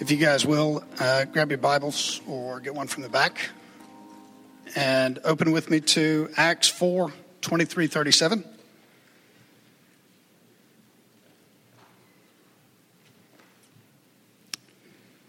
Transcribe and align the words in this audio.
If 0.00 0.12
you 0.12 0.16
guys 0.16 0.46
will, 0.46 0.84
uh, 1.00 1.24
grab 1.24 1.50
your 1.50 1.58
Bibles 1.58 2.20
or 2.28 2.60
get 2.60 2.72
one 2.72 2.86
from 2.86 3.02
the 3.02 3.08
back 3.08 3.48
and 4.76 5.18
open 5.24 5.50
with 5.50 5.70
me 5.70 5.80
to 5.80 6.30
Acts 6.36 6.68
4 6.68 7.12
23 7.40 7.88
37. 7.88 8.44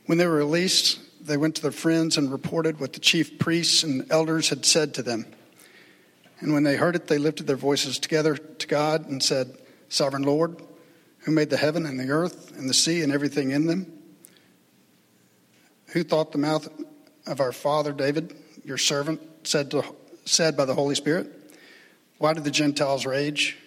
When 0.05 0.19
they 0.19 0.27
were 0.27 0.35
released, 0.35 0.99
they 1.25 1.35
went 1.35 1.55
to 1.55 1.63
their 1.63 1.71
friends 1.71 2.15
and 2.15 2.31
reported 2.31 2.79
what 2.79 2.93
the 2.93 2.99
chief 2.99 3.39
priests 3.39 3.81
and 3.81 4.05
elders 4.11 4.49
had 4.49 4.67
said 4.67 4.93
to 4.93 5.01
them. 5.01 5.25
And 6.41 6.53
when 6.53 6.61
they 6.61 6.75
heard 6.75 6.95
it, 6.95 7.07
they 7.07 7.17
lifted 7.17 7.47
their 7.47 7.55
voices 7.55 7.97
together 7.97 8.37
to 8.37 8.67
God 8.67 9.09
and 9.09 9.23
said, 9.23 9.57
Sovereign 9.87 10.21
Lord, 10.21 10.61
who 11.21 11.31
made 11.31 11.49
the 11.49 11.57
heaven 11.57 11.87
and 11.87 11.99
the 11.99 12.11
earth 12.11 12.55
and 12.55 12.69
the 12.69 12.75
sea 12.75 13.01
and 13.01 13.11
everything 13.11 13.49
in 13.49 13.65
them, 13.65 13.98
who 15.91 16.03
thought 16.03 16.31
the 16.31 16.37
mouth 16.37 16.67
of 17.25 17.39
our 17.39 17.51
father 17.51 17.91
David, 17.91 18.35
your 18.63 18.77
servant, 18.77 19.21
said, 19.43 19.71
to, 19.71 19.83
said 20.25 20.55
by 20.55 20.65
the 20.65 20.75
Holy 20.75 20.95
Spirit, 20.95 21.27
Why 22.17 22.33
did 22.33 22.43
the 22.43 22.51
Gentiles 22.51 23.05
rage 23.05 23.57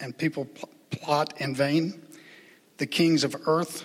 and 0.00 0.16
people 0.16 0.46
plot 0.90 1.40
in 1.40 1.54
vain? 1.54 2.02
The 2.78 2.86
kings 2.86 3.24
of 3.24 3.36
earth 3.46 3.84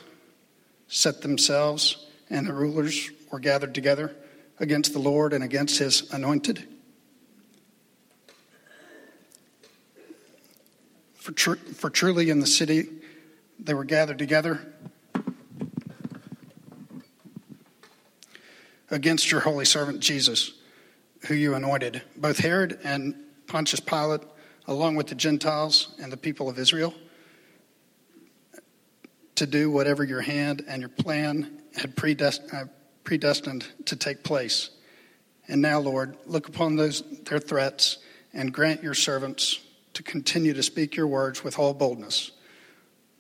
set 0.88 1.22
themselves, 1.22 2.08
and 2.30 2.48
the 2.48 2.54
rulers 2.54 3.10
were 3.32 3.40
gathered 3.40 3.76
together 3.76 4.16
against 4.60 4.94
the 4.94 5.00
Lord 5.00 5.34
and 5.34 5.44
against 5.44 5.80
his 5.80 6.12
anointed. 6.12 6.68
For, 11.16 11.32
tr- 11.34 11.56
for 11.56 11.90
truly 11.90 12.30
in 12.30 12.40
the 12.40 12.48
city 12.48 12.88
they 13.60 13.74
were 13.74 13.84
gathered 13.84 14.18
together 14.18 14.66
against 18.90 19.32
your 19.32 19.42
holy 19.42 19.66
servant 19.66 20.00
Jesus, 20.00 20.54
who 21.28 21.34
you 21.34 21.56
anointed, 21.56 22.02
both 22.16 22.40
Herod 22.40 22.80
and 22.84 23.16
Pontius 23.48 23.80
Pilate, 23.80 24.22
along 24.68 24.96
with 24.96 25.08
the 25.08 25.16
Gentiles 25.16 25.96
and 26.02 26.12
the 26.12 26.18
people 26.18 26.50
of 26.50 26.60
Israel, 26.60 26.94
to 29.36 29.46
do 29.46 29.70
whatever 29.70 30.04
your 30.04 30.22
hand 30.22 30.64
and 30.68 30.82
your 30.82 30.90
plan 30.90 31.62
had 31.76 31.94
uh, 32.54 32.66
predestined 33.04 33.66
to 33.86 33.96
take 33.96 34.24
place. 34.24 34.72
And 35.48 35.62
now, 35.62 35.80
Lord, 35.80 36.18
look 36.26 36.48
upon 36.48 36.76
those 36.76 37.04
their 37.24 37.40
threats 37.40 38.00
and 38.34 38.52
grant 38.52 38.84
your 38.84 38.94
servants 38.94 39.62
to 39.94 40.04
continue 40.04 40.54
to 40.54 40.64
speak 40.64 40.96
your 40.96 41.08
words 41.08 41.44
with 41.44 41.58
all 41.58 41.74
boldness. 41.74 42.32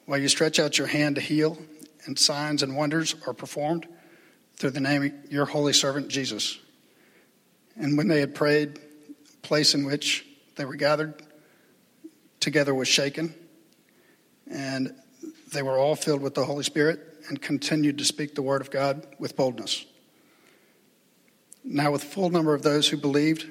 While 0.05 0.19
you 0.19 0.27
stretch 0.27 0.59
out 0.59 0.77
your 0.77 0.87
hand 0.87 1.15
to 1.15 1.21
heal, 1.21 1.57
and 2.05 2.17
signs 2.17 2.63
and 2.63 2.75
wonders 2.75 3.15
are 3.25 3.33
performed 3.33 3.87
through 4.58 4.72
the 4.72 4.80
name 4.80 5.03
of 5.03 5.31
your 5.31 5.45
holy 5.45 5.73
servant 5.73 6.09
Jesus. 6.09 6.59
And 7.75 7.97
when 7.97 8.08
they 8.08 8.19
had 8.19 8.33
prayed, 8.33 8.75
the 8.75 9.38
place 9.44 9.73
in 9.73 9.86
which 9.86 10.25
they 10.55 10.66
were 10.66 10.75
gathered 10.75 11.22
together 12.39 12.73
was 12.73 12.88
shaken, 12.88 13.33
and 14.49 14.94
they 15.53 15.61
were 15.61 15.77
all 15.77 15.95
filled 15.95 16.22
with 16.22 16.33
the 16.33 16.45
Holy 16.45 16.64
Spirit 16.64 16.99
and 17.30 17.41
continued 17.41 17.97
to 17.99 18.05
speak 18.05 18.36
the 18.36 18.41
word 18.41 18.61
of 18.61 18.72
God 18.72 19.05
with 19.19 19.36
boldness. 19.36 19.86
Now, 21.64 21.92
with 21.92 22.03
full 22.03 22.30
number 22.30 22.53
of 22.53 22.64
those 22.64 22.88
who 22.88 22.97
believed 22.97 23.45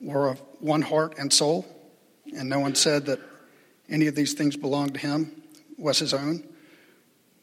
were 0.00 0.28
of 0.28 0.40
one 0.60 0.82
heart 0.82 1.16
and 1.18 1.32
soul, 1.32 1.66
and 2.36 2.48
no 2.48 2.60
one 2.60 2.74
said 2.74 3.06
that 3.06 3.20
any 3.88 4.06
of 4.06 4.14
these 4.14 4.32
things 4.34 4.56
belonged 4.56 4.94
to 4.94 5.00
him 5.00 5.42
was 5.76 5.98
his 5.98 6.14
own, 6.14 6.44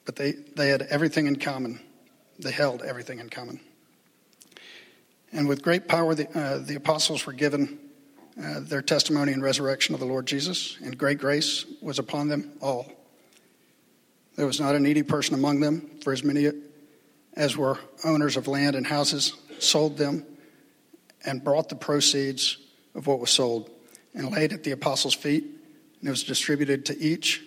but 0.05 0.15
they, 0.15 0.31
they 0.55 0.69
had 0.69 0.83
everything 0.83 1.27
in 1.27 1.35
common. 1.35 1.79
They 2.41 2.51
held 2.51 2.81
everything 2.81 3.19
in 3.19 3.29
common. 3.29 3.59
And 5.31 5.47
with 5.47 5.61
great 5.61 5.87
power, 5.87 6.13
the, 6.13 6.27
uh, 6.37 6.57
the 6.59 6.75
apostles 6.75 7.25
were 7.25 7.33
given 7.33 7.79
uh, 8.41 8.61
their 8.61 8.81
testimony 8.81 9.31
and 9.31 9.41
resurrection 9.41 9.93
of 9.93 9.99
the 9.99 10.05
Lord 10.05 10.25
Jesus, 10.25 10.77
and 10.83 10.97
great 10.97 11.19
grace 11.19 11.65
was 11.81 11.99
upon 11.99 12.27
them 12.27 12.51
all. 12.61 12.91
There 14.35 14.45
was 14.45 14.59
not 14.59 14.75
a 14.75 14.79
needy 14.79 15.03
person 15.03 15.35
among 15.35 15.59
them, 15.59 15.89
for 16.03 16.13
as 16.13 16.23
many 16.23 16.49
as 17.35 17.55
were 17.55 17.77
owners 18.03 18.37
of 18.37 18.47
land 18.47 18.75
and 18.75 18.85
houses 18.85 19.33
sold 19.59 19.97
them 19.97 20.25
and 21.25 21.43
brought 21.43 21.69
the 21.69 21.75
proceeds 21.75 22.57
of 22.95 23.07
what 23.07 23.19
was 23.19 23.29
sold 23.29 23.69
and 24.13 24.31
laid 24.31 24.53
at 24.53 24.63
the 24.63 24.71
apostles' 24.71 25.13
feet, 25.13 25.43
and 25.43 26.07
it 26.07 26.09
was 26.09 26.23
distributed 26.23 26.85
to 26.85 26.97
each 26.97 27.43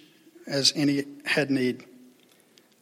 as 0.46 0.72
any 0.76 1.04
had 1.24 1.50
need. 1.50 1.84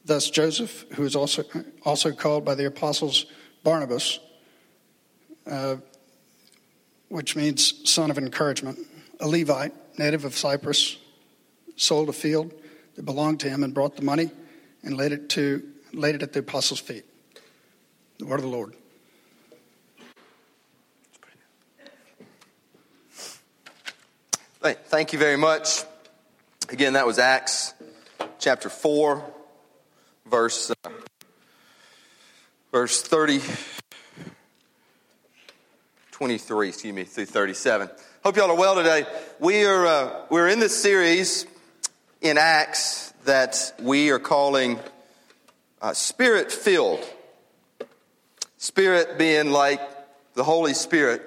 Thus, 0.04 0.30
Joseph, 0.30 0.84
who 0.94 1.04
is 1.04 1.14
also, 1.14 1.44
also 1.84 2.12
called 2.12 2.44
by 2.44 2.54
the 2.54 2.66
apostles 2.66 3.26
Barnabas, 3.62 4.18
uh, 5.46 5.76
which 7.08 7.36
means 7.36 7.88
son 7.88 8.10
of 8.10 8.18
encouragement, 8.18 8.78
a 9.20 9.28
Levite, 9.28 9.72
native 9.98 10.24
of 10.24 10.36
Cyprus, 10.36 10.98
sold 11.76 12.08
a 12.08 12.12
field 12.12 12.52
that 12.96 13.04
belonged 13.04 13.40
to 13.40 13.48
him 13.48 13.62
and 13.62 13.72
brought 13.72 13.96
the 13.96 14.02
money 14.02 14.30
and 14.82 14.96
laid 14.96 15.12
it, 15.12 15.28
to, 15.30 15.62
laid 15.92 16.16
it 16.16 16.22
at 16.22 16.32
the 16.32 16.40
apostles' 16.40 16.80
feet. 16.80 17.04
The 18.19 18.26
word 18.26 18.36
of 18.36 18.42
the 18.42 18.48
Lord. 18.48 18.74
Thank 24.92 25.14
you 25.14 25.19
very 25.19 25.38
much. 25.38 25.84
Again, 26.69 26.92
that 26.92 27.06
was 27.06 27.19
Acts 27.19 27.72
chapter 28.38 28.69
4, 28.69 29.24
verse, 30.32 30.70
uh, 30.70 30.91
verse 32.72 33.03
30, 33.03 33.43
23, 36.10 36.69
excuse 36.69 36.94
me, 36.94 37.04
through 37.04 37.26
37. 37.26 37.91
Hope 38.25 38.37
y'all 38.38 38.50
are 38.50 38.56
well 38.56 38.75
today. 38.75 39.04
We 39.38 39.66
are, 39.66 39.87
uh, 39.87 40.22
we're 40.31 40.48
in 40.48 40.59
this 40.59 40.75
series 40.75 41.47
in 42.22 42.38
Acts 42.38 43.12
that 43.26 43.75
we 43.78 44.09
are 44.09 44.19
calling 44.19 44.78
uh, 45.82 45.93
Spirit 45.93 46.50
filled. 46.50 47.06
Spirit 48.56 49.19
being 49.19 49.50
like 49.50 49.82
the 50.32 50.44
Holy 50.44 50.72
Spirit, 50.72 51.20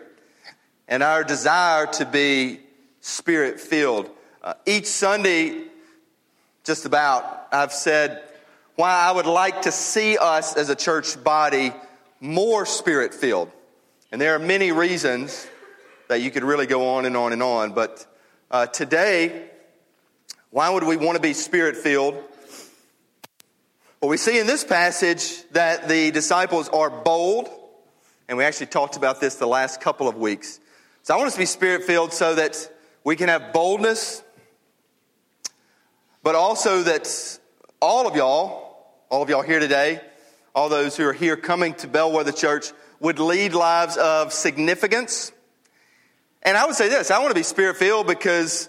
and 0.87 1.03
our 1.03 1.23
desire 1.23 1.85
to 1.85 2.07
be 2.07 2.59
Spirit 3.01 3.59
filled. 3.59 4.09
Uh, 4.43 4.55
each 4.66 4.87
Sunday, 4.87 5.66
just 6.63 6.87
about, 6.87 7.49
I've 7.51 7.72
said 7.72 8.23
why 8.75 8.91
I 8.91 9.11
would 9.11 9.25
like 9.25 9.63
to 9.63 9.71
see 9.71 10.17
us 10.17 10.55
as 10.55 10.69
a 10.69 10.75
church 10.75 11.23
body 11.23 11.73
more 12.19 12.65
spirit 12.65 13.13
filled. 13.13 13.51
And 14.11 14.19
there 14.19 14.35
are 14.35 14.39
many 14.39 14.71
reasons 14.71 15.47
that 16.07 16.21
you 16.21 16.31
could 16.31 16.43
really 16.43 16.65
go 16.65 16.95
on 16.95 17.05
and 17.05 17.15
on 17.15 17.33
and 17.33 17.41
on. 17.41 17.73
But 17.73 18.05
uh, 18.51 18.67
today, 18.67 19.49
why 20.51 20.69
would 20.69 20.83
we 20.83 20.97
want 20.97 21.15
to 21.15 21.21
be 21.21 21.33
spirit 21.33 21.75
filled? 21.77 22.15
Well, 24.01 24.09
we 24.09 24.17
see 24.17 24.39
in 24.39 24.47
this 24.47 24.63
passage 24.63 25.43
that 25.51 25.87
the 25.87 26.11
disciples 26.11 26.69
are 26.69 26.89
bold, 26.89 27.49
and 28.27 28.37
we 28.37 28.43
actually 28.43 28.67
talked 28.67 28.97
about 28.97 29.21
this 29.21 29.35
the 29.35 29.47
last 29.47 29.81
couple 29.81 30.07
of 30.07 30.15
weeks. 30.15 30.59
So 31.03 31.13
I 31.13 31.17
want 31.17 31.27
us 31.27 31.33
to 31.33 31.39
be 31.39 31.45
spirit 31.45 31.83
filled 31.83 32.13
so 32.13 32.35
that 32.35 32.71
we 33.03 33.15
can 33.15 33.29
have 33.29 33.53
boldness 33.53 34.23
but 36.25 36.33
also 36.33 36.81
that 36.81 37.37
all 37.79 38.07
of 38.07 38.15
y'all, 38.15 38.64
all 39.15 39.23
of 39.23 39.29
y'all 39.29 39.41
here 39.41 39.61
today, 39.61 40.01
all 40.53 40.67
those 40.67 40.97
who 40.97 41.07
are 41.07 41.13
here 41.13 41.37
coming 41.37 41.73
to 41.73 41.87
Bellwether 41.87 42.33
Church 42.33 42.73
would 42.99 43.17
lead 43.17 43.53
lives 43.53 43.95
of 43.95 44.33
significance. 44.33 45.31
And 46.43 46.57
I 46.57 46.66
would 46.66 46.75
say 46.75 46.90
this 46.90 47.11
I 47.11 47.19
want 47.19 47.29
to 47.29 47.34
be 47.34 47.41
spirit 47.41 47.78
filled 47.78 48.07
because 48.07 48.67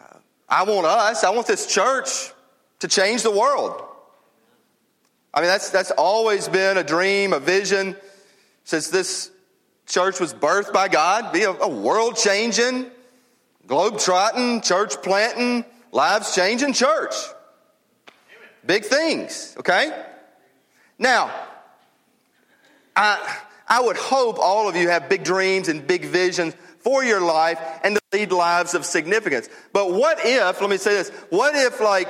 uh, 0.00 0.18
I 0.48 0.62
want 0.62 0.86
us, 0.86 1.24
I 1.24 1.30
want 1.30 1.48
this 1.48 1.66
church 1.66 2.30
to 2.78 2.86
change 2.86 3.24
the 3.24 3.32
world. 3.32 3.82
I 5.34 5.40
mean, 5.40 5.48
that's, 5.48 5.70
that's 5.70 5.90
always 5.90 6.46
been 6.46 6.78
a 6.78 6.84
dream, 6.84 7.32
a 7.32 7.40
vision 7.40 7.96
since 8.62 8.90
this 8.90 9.32
church 9.88 10.20
was 10.20 10.32
birthed 10.32 10.72
by 10.72 10.86
God, 10.86 11.32
be 11.32 11.42
a, 11.42 11.50
a 11.50 11.68
world 11.68 12.14
changing, 12.14 12.88
globe 13.66 13.98
trotting, 13.98 14.60
church 14.60 15.02
planting, 15.02 15.64
lives 15.90 16.32
changing 16.32 16.74
church. 16.74 17.14
Big 18.70 18.84
things, 18.84 19.56
okay? 19.58 19.90
Now, 20.96 21.34
I, 22.94 23.38
I 23.66 23.80
would 23.80 23.96
hope 23.96 24.38
all 24.38 24.68
of 24.68 24.76
you 24.76 24.88
have 24.88 25.08
big 25.08 25.24
dreams 25.24 25.66
and 25.66 25.84
big 25.84 26.04
visions 26.04 26.54
for 26.78 27.02
your 27.02 27.20
life 27.20 27.58
and 27.82 27.96
to 27.96 28.02
lead 28.12 28.30
lives 28.30 28.74
of 28.74 28.86
significance. 28.86 29.48
But 29.72 29.92
what 29.92 30.20
if, 30.24 30.60
let 30.60 30.70
me 30.70 30.76
say 30.76 30.92
this, 30.92 31.08
what 31.30 31.56
if 31.56 31.80
like, 31.80 32.06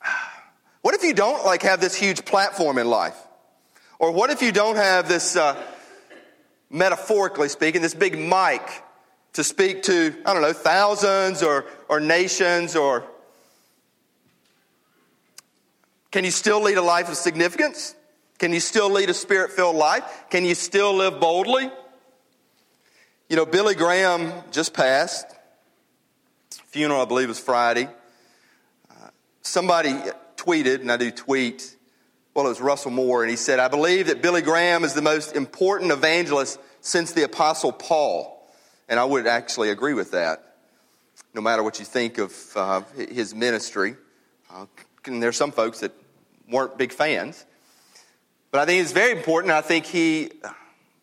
what 0.82 0.94
if 0.94 1.02
you 1.02 1.12
don't 1.12 1.44
like 1.44 1.62
have 1.62 1.80
this 1.80 1.96
huge 1.96 2.24
platform 2.24 2.78
in 2.78 2.88
life? 2.88 3.16
Or 3.98 4.12
what 4.12 4.30
if 4.30 4.42
you 4.42 4.52
don't 4.52 4.76
have 4.76 5.08
this, 5.08 5.34
uh, 5.34 5.60
metaphorically 6.70 7.48
speaking, 7.48 7.82
this 7.82 7.94
big 7.94 8.16
mic 8.16 8.62
to 9.32 9.42
speak 9.42 9.82
to, 9.82 10.14
I 10.24 10.32
don't 10.34 10.42
know, 10.42 10.52
thousands 10.52 11.42
or, 11.42 11.64
or 11.88 11.98
nations 11.98 12.76
or 12.76 13.09
Can 16.10 16.24
you 16.24 16.30
still 16.30 16.62
lead 16.62 16.76
a 16.76 16.82
life 16.82 17.08
of 17.08 17.16
significance? 17.16 17.94
Can 18.38 18.52
you 18.52 18.60
still 18.60 18.90
lead 18.90 19.10
a 19.10 19.14
spirit 19.14 19.52
filled 19.52 19.76
life? 19.76 20.02
Can 20.30 20.44
you 20.44 20.54
still 20.54 20.94
live 20.94 21.20
boldly? 21.20 21.70
You 23.28 23.36
know, 23.36 23.46
Billy 23.46 23.74
Graham 23.74 24.32
just 24.50 24.74
passed. 24.74 25.26
Funeral, 26.66 27.02
I 27.02 27.04
believe, 27.04 27.28
was 27.28 27.38
Friday. 27.38 27.88
Uh, 28.90 29.08
somebody 29.42 29.94
tweeted, 30.36 30.80
and 30.80 30.90
I 30.90 30.96
do 30.96 31.12
tweet, 31.12 31.76
well, 32.34 32.46
it 32.46 32.48
was 32.48 32.60
Russell 32.60 32.90
Moore, 32.90 33.22
and 33.22 33.30
he 33.30 33.36
said, 33.36 33.58
I 33.58 33.68
believe 33.68 34.06
that 34.06 34.22
Billy 34.22 34.42
Graham 34.42 34.84
is 34.84 34.94
the 34.94 35.02
most 35.02 35.36
important 35.36 35.92
evangelist 35.92 36.58
since 36.80 37.12
the 37.12 37.22
Apostle 37.24 37.72
Paul. 37.72 38.36
And 38.88 38.98
I 38.98 39.04
would 39.04 39.26
actually 39.26 39.70
agree 39.70 39.94
with 39.94 40.12
that, 40.12 40.56
no 41.34 41.40
matter 41.40 41.62
what 41.62 41.78
you 41.78 41.84
think 41.84 42.18
of 42.18 42.34
uh, 42.56 42.82
his 42.96 43.34
ministry. 43.34 43.94
Uh, 44.52 44.66
and 45.06 45.22
there's 45.22 45.36
some 45.36 45.52
folks 45.52 45.80
that 45.80 45.92
weren't 46.50 46.76
big 46.76 46.92
fans. 46.92 47.44
But 48.50 48.60
I 48.60 48.66
think 48.66 48.82
it's 48.82 48.92
very 48.92 49.12
important. 49.12 49.52
I 49.52 49.60
think 49.60 49.86
he 49.86 50.30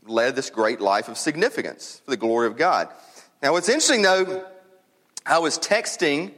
led 0.05 0.35
this 0.35 0.49
great 0.49 0.81
life 0.81 1.07
of 1.07 1.17
significance 1.17 2.01
for 2.05 2.11
the 2.11 2.17
glory 2.17 2.47
of 2.47 2.57
God. 2.57 2.89
Now, 3.41 3.53
what's 3.53 3.69
interesting 3.69 4.01
though, 4.01 4.45
I 5.25 5.39
was 5.39 5.57
texting 5.57 6.31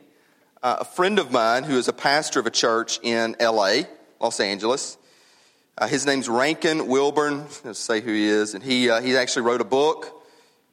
uh, 0.61 0.77
a 0.81 0.85
friend 0.85 1.19
of 1.19 1.31
mine 1.31 1.63
who 1.63 1.77
is 1.77 1.87
a 1.87 1.93
pastor 1.93 2.39
of 2.39 2.45
a 2.45 2.51
church 2.51 2.99
in 3.01 3.35
LA, 3.39 3.81
Los 4.19 4.39
Angeles. 4.39 4.97
Uh, 5.77 5.87
his 5.87 6.05
name's 6.05 6.27
Rankin 6.27 6.87
Wilbourne. 6.87 7.45
Let's 7.63 7.79
say 7.79 8.01
who 8.01 8.11
he 8.11 8.25
is. 8.25 8.53
And 8.53 8.63
he, 8.63 8.89
uh, 8.89 9.01
he 9.01 9.15
actually 9.15 9.43
wrote 9.43 9.61
a 9.61 9.65
book. 9.65 10.23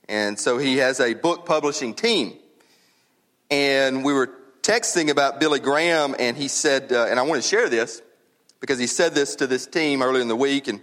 And 0.09 0.39
so 0.39 0.59
he 0.59 0.79
has 0.79 0.99
a 1.01 1.15
book 1.15 1.47
publishing 1.47 1.95
team. 1.95 2.35
And 3.51 4.05
we 4.05 4.13
were 4.13 4.31
texting 4.63 5.11
about 5.11 5.39
Billy 5.39 5.61
Graham, 5.61 6.17
and 6.19 6.37
he 6.37 6.49
said, 6.49 6.93
uh, 6.93 7.07
and 7.09 7.21
I 7.21 7.23
want 7.23 7.41
to 7.41 7.49
share 7.49 7.69
this 7.69 8.03
because 8.61 8.79
he 8.79 8.87
said 8.87 9.15
this 9.15 9.37
to 9.37 9.47
this 9.47 9.67
team 9.67 10.03
earlier 10.03 10.23
in 10.23 10.29
the 10.29 10.37
week. 10.37 10.69
And 10.69 10.81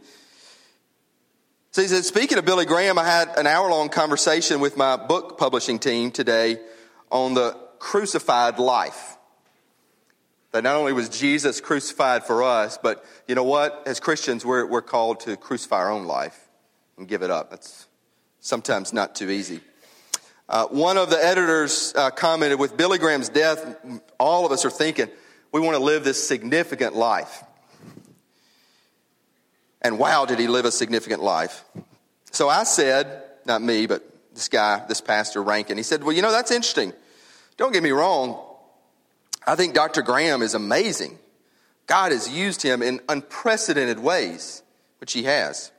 so 1.72 1.82
he 1.82 1.88
said, 1.88 2.06
speaking 2.06 2.38
of 2.38 2.46
Billy 2.46 2.66
Graham, 2.66 2.98
I 3.00 3.06
had 3.06 3.30
an 3.38 3.48
hour 3.48 3.70
long 3.70 3.90
conversation 3.90 4.60
with 4.60 4.78
my 4.78 4.96
book 4.96 5.38
publishing 5.38 5.80
team 5.80 6.12
today 6.12 6.60
on 7.12 7.34
the 7.34 7.58
crucified 7.80 8.60
life. 8.60 9.18
That 10.52 10.64
not 10.64 10.76
only 10.76 10.94
was 10.94 11.10
Jesus 11.10 11.62
crucified 11.62 12.26
for 12.26 12.44
us, 12.44 12.78
but 12.78 13.04
you 13.28 13.34
know 13.34 13.44
what? 13.44 13.84
As 13.88 14.00
Christians, 14.00 14.46
we're, 14.46 14.68
we're 14.68 14.84
called 14.84 15.22
to 15.22 15.36
crucify 15.36 15.78
our 15.78 15.92
own 15.92 16.06
life 16.06 16.40
and 16.98 17.08
give 17.08 17.24
it 17.24 17.32
up. 17.32 17.50
That's 17.50 17.88
sometimes 18.40 18.94
not 18.94 19.16
too 19.16 19.32
easy. 19.32 19.62
Uh, 20.48 20.68
one 20.68 20.98
of 20.98 21.10
the 21.10 21.18
editors 21.18 21.92
uh, 21.96 22.12
commented 22.12 22.60
with 22.60 22.78
Billy 22.78 23.00
Graham's 23.00 23.30
death, 23.30 23.78
all 24.20 24.46
of 24.46 24.52
us 24.52 24.64
are 24.66 24.70
thinking, 24.70 25.08
we 25.52 25.60
want 25.60 25.76
to 25.76 25.84
live 25.84 26.04
this 26.04 26.24
significant 26.24 26.96
life. 26.96 27.44
And 29.84 30.00
wow, 30.00 30.26
did 30.26 30.40
he 30.40 30.48
live 30.48 30.66
a 30.66 30.72
significant 30.72 31.22
life. 31.22 31.66
So 32.32 32.50
I 32.50 32.64
said, 32.64 33.24
not 33.46 33.62
me, 33.62 33.86
but 33.86 34.04
this 34.34 34.48
guy, 34.48 34.84
this 34.88 35.02
pastor 35.02 35.44
Rankin, 35.44 35.78
he 35.78 35.84
said, 35.84 36.04
Well, 36.04 36.16
you 36.16 36.22
know, 36.22 36.32
that's 36.32 36.52
interesting. 36.52 36.94
Don't 37.58 37.74
get 37.74 37.84
me 37.84 37.92
wrong. 37.92 38.42
I 39.46 39.56
think 39.56 39.74
Dr. 39.74 40.02
Graham 40.02 40.42
is 40.42 40.54
amazing. 40.54 41.20
God 41.86 42.12
has 42.12 42.30
used 42.30 42.62
him 42.62 42.82
in 42.82 43.02
unprecedented 43.10 44.00
ways, 44.00 44.64
which 45.00 45.14
he 45.14 45.24
has. 45.24 45.72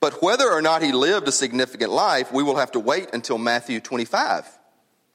But 0.00 0.22
whether 0.22 0.50
or 0.50 0.60
not 0.60 0.82
he 0.82 0.92
lived 0.92 1.28
a 1.28 1.32
significant 1.32 1.92
life, 1.92 2.32
we 2.32 2.42
will 2.42 2.56
have 2.56 2.72
to 2.72 2.80
wait 2.80 3.10
until 3.12 3.38
Matthew 3.38 3.80
25 3.80 4.46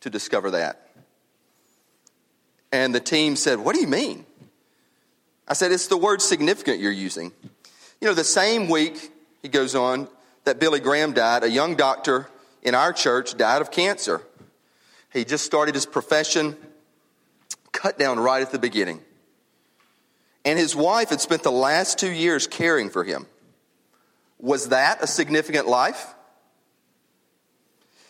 to 0.02 0.10
discover 0.10 0.52
that. 0.52 0.88
And 2.72 2.96
the 2.96 3.00
team 3.00 3.36
said, 3.36 3.60
What 3.60 3.76
do 3.76 3.82
you 3.82 3.88
mean? 3.88 4.26
I 5.48 5.54
said, 5.54 5.72
It's 5.72 5.88
the 5.88 5.98
word 5.98 6.22
significant 6.22 6.80
you're 6.80 6.92
using. 6.92 7.32
You 8.04 8.10
know, 8.10 8.16
the 8.16 8.26
same 8.26 8.68
week, 8.68 9.14
he 9.42 9.48
goes 9.48 9.76
on, 9.76 10.10
that 10.44 10.60
Billy 10.60 10.82
Graham 10.82 11.14
died, 11.14 11.46
a 11.46 11.50
young 11.50 11.78
doctor 11.78 12.28
in 12.62 12.76
our 12.76 12.92
church 12.92 13.38
died 13.38 13.62
of 13.62 13.72
cancer. 13.72 14.22
He 15.14 15.24
just 15.24 15.46
started 15.46 15.74
his 15.74 15.86
profession, 15.86 16.58
cut 17.72 17.98
down 17.98 18.20
right 18.20 18.42
at 18.42 18.52
the 18.52 18.60
beginning. 18.60 19.00
And 20.44 20.60
his 20.60 20.76
wife 20.76 21.12
had 21.12 21.22
spent 21.22 21.44
the 21.44 21.52
last 21.54 21.98
two 21.98 22.12
years 22.12 22.46
caring 22.46 22.90
for 22.90 23.06
him. 23.06 23.26
Was 24.38 24.68
that 24.68 25.02
a 25.02 25.08
significant 25.08 25.70
life? 25.70 26.14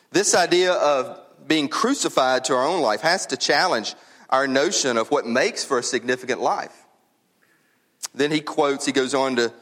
This 0.09 0.33
idea 0.33 0.73
of 0.73 1.19
being 1.47 1.67
crucified 1.67 2.45
to 2.45 2.55
our 2.55 2.65
own 2.65 2.81
life 2.81 3.01
has 3.01 3.27
to 3.27 3.37
challenge 3.37 3.93
our 4.31 4.47
notion 4.47 4.97
of 4.97 5.11
what 5.11 5.27
makes 5.27 5.63
for 5.63 5.77
a 5.77 5.83
significant 5.83 6.41
life. 6.41 6.75
Then 8.15 8.31
he 8.31 8.41
quotes, 8.41 8.87
he 8.87 8.91
goes 8.91 9.13
on 9.13 9.35
to 9.35 9.53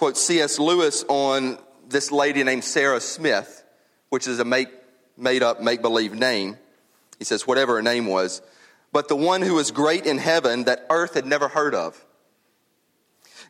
quote 0.00 0.16
C.S. 0.16 0.58
Lewis 0.58 1.04
on 1.08 1.58
this 1.86 2.10
lady 2.10 2.42
named 2.42 2.64
Sarah 2.64 3.02
Smith, 3.02 3.62
which 4.08 4.26
is 4.26 4.38
a 4.38 4.46
make, 4.46 4.68
made 5.18 5.42
up, 5.42 5.60
make 5.60 5.82
believe 5.82 6.14
name. 6.14 6.56
He 7.18 7.26
says, 7.26 7.46
whatever 7.46 7.74
her 7.74 7.82
name 7.82 8.06
was, 8.06 8.40
but 8.92 9.08
the 9.08 9.14
one 9.14 9.42
who 9.42 9.56
was 9.56 9.70
great 9.70 10.06
in 10.06 10.16
heaven 10.16 10.64
that 10.64 10.86
earth 10.88 11.12
had 11.12 11.26
never 11.26 11.48
heard 11.48 11.74
of. 11.74 12.02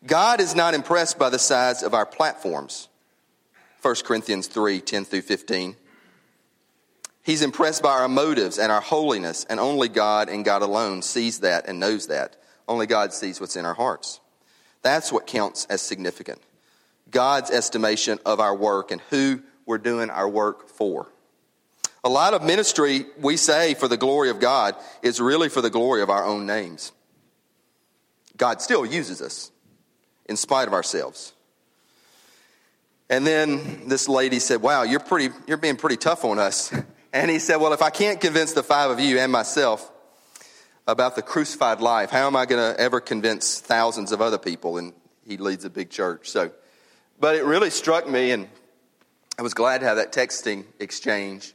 God 0.05 0.41
is 0.41 0.57
not 0.57 0.75
impressed 0.75 1.21
by 1.21 1.31
the 1.31 1.39
size 1.39 1.85
of 1.85 1.95
our 1.95 2.05
platforms. 2.05 2.89
1 3.83 3.95
Corinthians 4.05 4.49
3 4.49 4.81
10 4.81 5.05
through 5.05 5.23
15. 5.23 5.77
He's 7.23 7.43
impressed 7.43 7.81
by 7.81 7.93
our 7.93 8.09
motives 8.09 8.59
and 8.59 8.73
our 8.73 8.81
holiness, 8.81 9.47
and 9.49 9.61
only 9.61 9.87
God 9.87 10.29
and 10.29 10.45
God 10.45 10.63
alone 10.63 11.03
sees 11.03 11.39
that 11.41 11.69
and 11.69 11.79
knows 11.79 12.09
that. 12.09 12.43
Only 12.67 12.89
God 12.89 13.13
sees 13.13 13.41
what's 13.41 13.55
in 13.55 13.65
our 13.65 13.75
hearts. 13.75 14.20
That's 14.83 15.13
what 15.13 15.27
counts 15.27 15.67
as 15.67 15.83
significant. 15.83 16.41
God's 17.11 17.51
estimation 17.51 18.19
of 18.25 18.41
our 18.41 18.55
work 18.55 18.91
and 18.91 19.01
who 19.11 19.43
we're 19.67 19.79
doing 19.79 20.11
our 20.11 20.29
work 20.29 20.69
for. 20.69 21.09
A 22.03 22.09
lot 22.09 22.33
of 22.33 22.43
ministry, 22.43 23.05
we 23.19 23.37
say, 23.37 23.75
for 23.75 23.89
the 23.89 23.97
glory 23.97 24.31
of 24.31 24.41
God, 24.41 24.75
is 25.03 25.21
really 25.21 25.49
for 25.49 25.61
the 25.61 25.71
glory 25.71 26.03
of 26.03 26.09
our 26.09 26.25
own 26.25 26.47
names. 26.47 26.93
God 28.37 28.63
still 28.63 28.87
uses 28.87 29.21
us 29.21 29.51
in 30.25 30.37
spite 30.37 30.67
of 30.67 30.73
ourselves. 30.73 31.35
And 33.11 33.27
then 33.27 33.89
this 33.89 34.09
lady 34.09 34.39
said, 34.39 34.63
Wow, 34.63 34.85
you're, 34.85 35.01
pretty, 35.01 35.35
you're 35.47 35.59
being 35.59 35.77
pretty 35.77 35.97
tough 35.97 36.25
on 36.25 36.39
us. 36.39 36.73
And 37.13 37.29
he 37.29 37.41
said, 37.41 37.57
Well, 37.57 37.73
if 37.73 37.83
I 37.83 37.91
can't 37.91 38.21
convince 38.21 38.53
the 38.53 38.63
five 38.63 38.89
of 38.89 39.01
you 39.01 39.19
and 39.19 39.33
myself, 39.33 39.91
about 40.91 41.17
the 41.17 41.23
crucified 41.23 41.81
life. 41.81 42.11
How 42.11 42.27
am 42.27 42.37
I 42.37 42.47
going 42.47 42.75
to 42.75 42.81
ever 42.81 43.01
convince 43.01 43.61
thousands 43.61 44.13
of 44.13 44.21
other 44.21 44.39
people? 44.39 44.79
And 44.79 44.93
he 45.27 45.37
leads 45.37 45.65
a 45.65 45.71
big 45.71 45.91
church. 45.91 46.29
So, 46.29 46.51
but 47.19 47.37
it 47.37 47.45
really 47.45 47.71
struck 47.71 48.09
me, 48.09 48.33
and 48.33 48.49
I 49.39 49.43
was 49.43 49.55
glad 49.55 49.81
to 49.81 49.87
have 49.87 49.97
that 49.97 50.13
texting 50.13 50.65
exchange. 50.79 51.55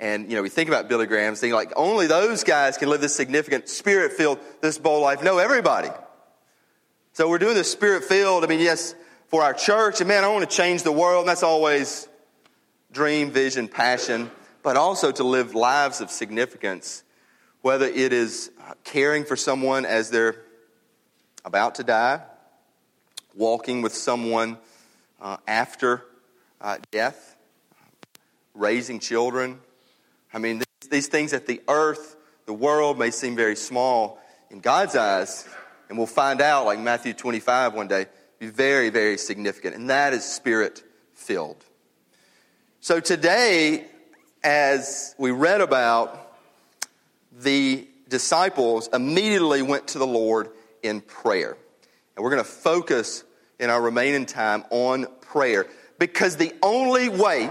And, 0.00 0.30
you 0.30 0.36
know, 0.36 0.42
we 0.42 0.48
think 0.48 0.68
about 0.68 0.88
Billy 0.88 1.06
Graham, 1.06 1.34
thinking 1.34 1.54
like 1.54 1.72
only 1.76 2.06
those 2.06 2.44
guys 2.44 2.76
can 2.76 2.88
live 2.88 3.00
this 3.00 3.14
significant, 3.14 3.68
spirit 3.68 4.12
filled, 4.12 4.38
this 4.60 4.78
bold 4.78 5.02
life. 5.02 5.22
No, 5.22 5.38
everybody. 5.38 5.88
So 7.14 7.28
we're 7.28 7.38
doing 7.38 7.54
this 7.54 7.70
spirit 7.70 8.04
filled, 8.04 8.44
I 8.44 8.46
mean, 8.46 8.60
yes, 8.60 8.94
for 9.26 9.42
our 9.42 9.54
church. 9.54 10.00
And 10.00 10.08
man, 10.08 10.22
I 10.22 10.28
want 10.28 10.48
to 10.48 10.56
change 10.56 10.84
the 10.84 10.92
world. 10.92 11.22
And 11.22 11.28
that's 11.28 11.42
always 11.42 12.06
dream, 12.92 13.30
vision, 13.30 13.66
passion, 13.66 14.30
but 14.62 14.76
also 14.76 15.10
to 15.10 15.24
live 15.24 15.54
lives 15.54 16.00
of 16.00 16.10
significance 16.10 17.02
whether 17.68 17.84
it 17.84 18.14
is 18.14 18.50
caring 18.82 19.26
for 19.26 19.36
someone 19.36 19.84
as 19.84 20.08
they're 20.08 20.36
about 21.44 21.74
to 21.74 21.84
die, 21.84 22.18
walking 23.34 23.82
with 23.82 23.94
someone 23.94 24.56
uh, 25.20 25.36
after 25.46 26.02
uh, 26.62 26.78
death, 26.90 27.36
raising 28.54 28.98
children. 28.98 29.60
I 30.32 30.38
mean, 30.38 30.60
these, 30.60 30.90
these 30.90 31.08
things 31.08 31.32
that 31.32 31.46
the 31.46 31.60
earth, 31.68 32.16
the 32.46 32.54
world 32.54 32.98
may 32.98 33.10
seem 33.10 33.36
very 33.36 33.54
small 33.54 34.18
in 34.48 34.60
God's 34.60 34.96
eyes, 34.96 35.46
and 35.90 35.98
we'll 35.98 36.06
find 36.06 36.40
out, 36.40 36.64
like 36.64 36.78
Matthew 36.78 37.12
25 37.12 37.74
one 37.74 37.86
day, 37.86 38.06
be 38.38 38.46
very, 38.46 38.88
very 38.88 39.18
significant. 39.18 39.76
And 39.76 39.90
that 39.90 40.14
is 40.14 40.24
spirit 40.24 40.82
filled. 41.12 41.62
So 42.80 42.98
today, 42.98 43.84
as 44.42 45.14
we 45.18 45.32
read 45.32 45.60
about 45.60 46.27
the 47.38 47.86
disciples 48.08 48.88
immediately 48.92 49.62
went 49.62 49.88
to 49.88 49.98
the 49.98 50.06
Lord 50.06 50.50
in 50.82 51.00
prayer. 51.00 51.56
And 52.16 52.24
we're 52.24 52.30
going 52.30 52.42
to 52.42 52.50
focus 52.50 53.24
in 53.58 53.70
our 53.70 53.80
remaining 53.80 54.26
time 54.26 54.64
on 54.70 55.06
prayer 55.20 55.66
because 55.98 56.36
the 56.36 56.52
only 56.62 57.08
way, 57.08 57.50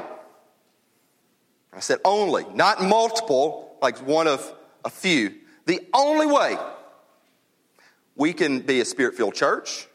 I 1.73 1.79
said 1.79 1.99
only, 2.03 2.45
not 2.53 2.81
multiple, 2.81 3.77
like 3.81 3.97
one 3.99 4.27
of 4.27 4.53
a 4.83 4.89
few, 4.89 5.35
the 5.65 5.81
only 5.93 6.27
way 6.27 6.57
we 8.15 8.33
can 8.33 8.61
be 8.61 8.79
a 8.79 8.85
spirit 8.85 9.15
filled 9.15 9.35
church, 9.35 9.87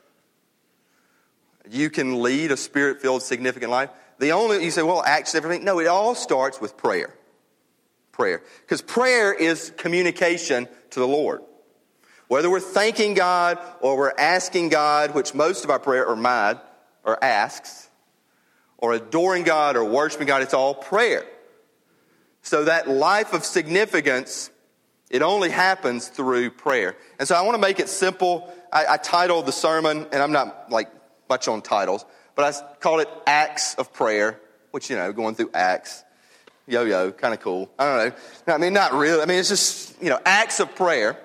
you 1.70 1.90
can 1.90 2.22
lead 2.22 2.52
a 2.52 2.56
spirit 2.56 3.00
filled 3.00 3.22
significant 3.22 3.70
life. 3.70 3.90
The 4.18 4.32
only, 4.32 4.64
you 4.64 4.70
say, 4.70 4.82
well, 4.82 5.02
acts, 5.02 5.34
everything. 5.34 5.64
No, 5.64 5.80
it 5.80 5.86
all 5.86 6.14
starts 6.14 6.60
with 6.60 6.76
prayer 6.76 7.14
prayer. 8.12 8.42
Because 8.60 8.82
prayer 8.82 9.32
is 9.32 9.72
communication 9.76 10.68
to 10.90 11.00
the 11.00 11.08
Lord. 11.08 11.40
Whether 12.28 12.48
we're 12.50 12.60
thanking 12.60 13.14
God 13.14 13.58
or 13.80 13.96
we're 13.96 14.14
asking 14.16 14.68
God, 14.68 15.14
which 15.14 15.34
most 15.34 15.64
of 15.64 15.70
our 15.70 15.78
prayer 15.78 16.06
are 16.06 16.16
mine, 16.16 16.58
or 17.04 17.22
asks, 17.22 17.90
or 18.78 18.92
adoring 18.94 19.42
God 19.42 19.76
or 19.76 19.84
worshiping 19.84 20.26
God, 20.26 20.42
it's 20.42 20.54
all 20.54 20.74
prayer. 20.74 21.24
So 22.42 22.64
that 22.64 22.88
life 22.88 23.32
of 23.32 23.44
significance, 23.44 24.50
it 25.10 25.22
only 25.22 25.50
happens 25.50 26.08
through 26.08 26.50
prayer. 26.50 26.96
And 27.18 27.28
so 27.28 27.34
I 27.34 27.42
want 27.42 27.54
to 27.54 27.60
make 27.60 27.80
it 27.80 27.88
simple. 27.88 28.52
I, 28.72 28.86
I 28.86 28.96
titled 28.96 29.46
the 29.46 29.52
sermon, 29.52 30.06
and 30.12 30.22
I'm 30.22 30.32
not 30.32 30.70
like 30.70 30.90
much 31.28 31.48
on 31.48 31.62
titles, 31.62 32.04
but 32.34 32.54
I 32.54 32.78
called 32.80 33.00
it 33.00 33.08
Acts 33.26 33.74
of 33.74 33.92
Prayer, 33.92 34.40
which, 34.70 34.90
you 34.90 34.96
know, 34.96 35.12
going 35.12 35.34
through 35.34 35.50
Acts, 35.54 36.02
yo 36.72 36.84
yo, 36.84 37.12
kind 37.12 37.34
of 37.34 37.40
cool. 37.40 37.70
I 37.78 37.84
don't 37.84 38.14
know. 38.46 38.54
I 38.54 38.58
mean, 38.58 38.72
not 38.72 38.94
really. 38.94 39.22
I 39.22 39.26
mean, 39.26 39.38
it's 39.38 39.50
just, 39.50 40.02
you 40.02 40.08
know, 40.08 40.18
acts 40.24 40.58
of 40.58 40.74
prayer. 40.74 41.18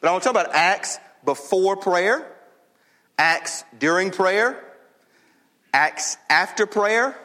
But 0.00 0.08
I 0.08 0.12
want 0.12 0.24
to 0.24 0.32
talk 0.32 0.42
about 0.42 0.54
acts 0.54 0.98
before 1.24 1.76
prayer, 1.76 2.26
acts 3.18 3.64
during 3.78 4.10
prayer, 4.10 4.62
acts 5.72 6.16
after 6.30 6.66
prayer, 6.66 7.16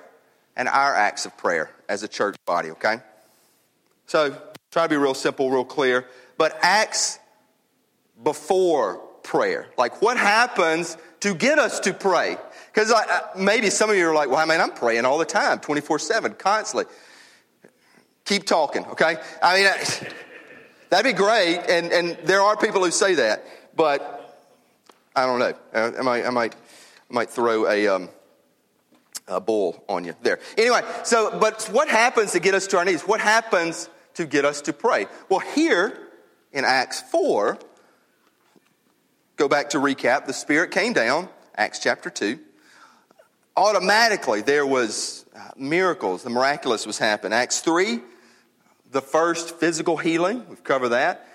and 0.55 0.67
our 0.67 0.93
acts 0.93 1.25
of 1.25 1.35
prayer 1.37 1.71
as 1.87 2.03
a 2.03 2.07
church 2.07 2.35
body, 2.45 2.71
okay? 2.71 2.97
So 4.07 4.35
try 4.71 4.83
to 4.83 4.89
be 4.89 4.97
real 4.97 5.13
simple, 5.13 5.49
real 5.49 5.65
clear. 5.65 6.05
But 6.37 6.57
acts 6.61 7.17
before 8.21 8.97
prayer. 9.23 9.67
Like 9.77 10.01
what 10.01 10.17
happens 10.17 10.97
to 11.21 11.33
get 11.33 11.59
us 11.59 11.79
to 11.81 11.93
pray? 11.93 12.37
Because 12.73 12.93
maybe 13.37 13.69
some 13.69 13.89
of 13.89 13.95
you 13.95 14.09
are 14.09 14.13
like, 14.13 14.29
well, 14.29 14.39
I 14.39 14.45
mean, 14.45 14.59
I'm 14.59 14.71
praying 14.71 15.05
all 15.05 15.17
the 15.17 15.25
time, 15.25 15.59
24 15.59 15.99
7, 15.99 16.33
constantly. 16.33 16.91
Keep 18.29 18.45
talking, 18.45 18.85
okay? 18.85 19.17
I 19.41 19.55
mean, 19.55 19.67
that'd 20.89 21.03
be 21.03 21.17
great. 21.17 21.57
And, 21.67 21.91
and 21.91 22.15
there 22.25 22.43
are 22.43 22.55
people 22.55 22.83
who 22.83 22.91
say 22.91 23.15
that. 23.15 23.43
But 23.75 24.39
I 25.15 25.25
don't 25.25 25.39
know. 25.39 25.53
I 25.73 26.03
might, 26.03 26.25
I 26.27 26.29
might, 26.29 26.53
I 26.53 27.13
might 27.13 27.31
throw 27.31 27.67
a, 27.67 27.87
um, 27.87 28.09
a 29.27 29.41
bull 29.41 29.83
on 29.89 30.05
you 30.05 30.13
there. 30.21 30.37
Anyway, 30.59 30.81
so, 31.03 31.39
but 31.39 31.63
what 31.71 31.87
happens 31.87 32.33
to 32.33 32.39
get 32.39 32.53
us 32.53 32.67
to 32.67 32.77
our 32.77 32.85
knees? 32.85 33.01
What 33.01 33.19
happens 33.19 33.89
to 34.13 34.27
get 34.27 34.45
us 34.45 34.61
to 34.61 34.73
pray. 34.73 35.07
Well, 35.27 35.39
here 35.39 35.97
in 36.51 36.65
Acts 36.65 37.01
4, 37.01 37.57
go 39.37 39.47
back 39.47 39.71
to 39.71 39.79
recap, 39.79 40.27
the 40.27 40.33
Spirit 40.33 40.69
came 40.69 40.93
down, 40.93 41.29
Acts 41.55 41.79
chapter 41.79 42.11
2. 42.11 42.37
Automatically, 43.57 44.41
there 44.41 44.67
was 44.67 45.25
uh, 45.35 45.49
miracles, 45.57 46.21
the 46.21 46.29
miraculous 46.29 46.85
was 46.85 46.99
happening. 46.99 47.33
Acts 47.33 47.61
3, 47.61 48.01
the 48.91 49.01
first 49.01 49.59
physical 49.59 49.97
healing, 49.97 50.45
we've 50.49 50.63
covered 50.63 50.89
that. 50.89 51.27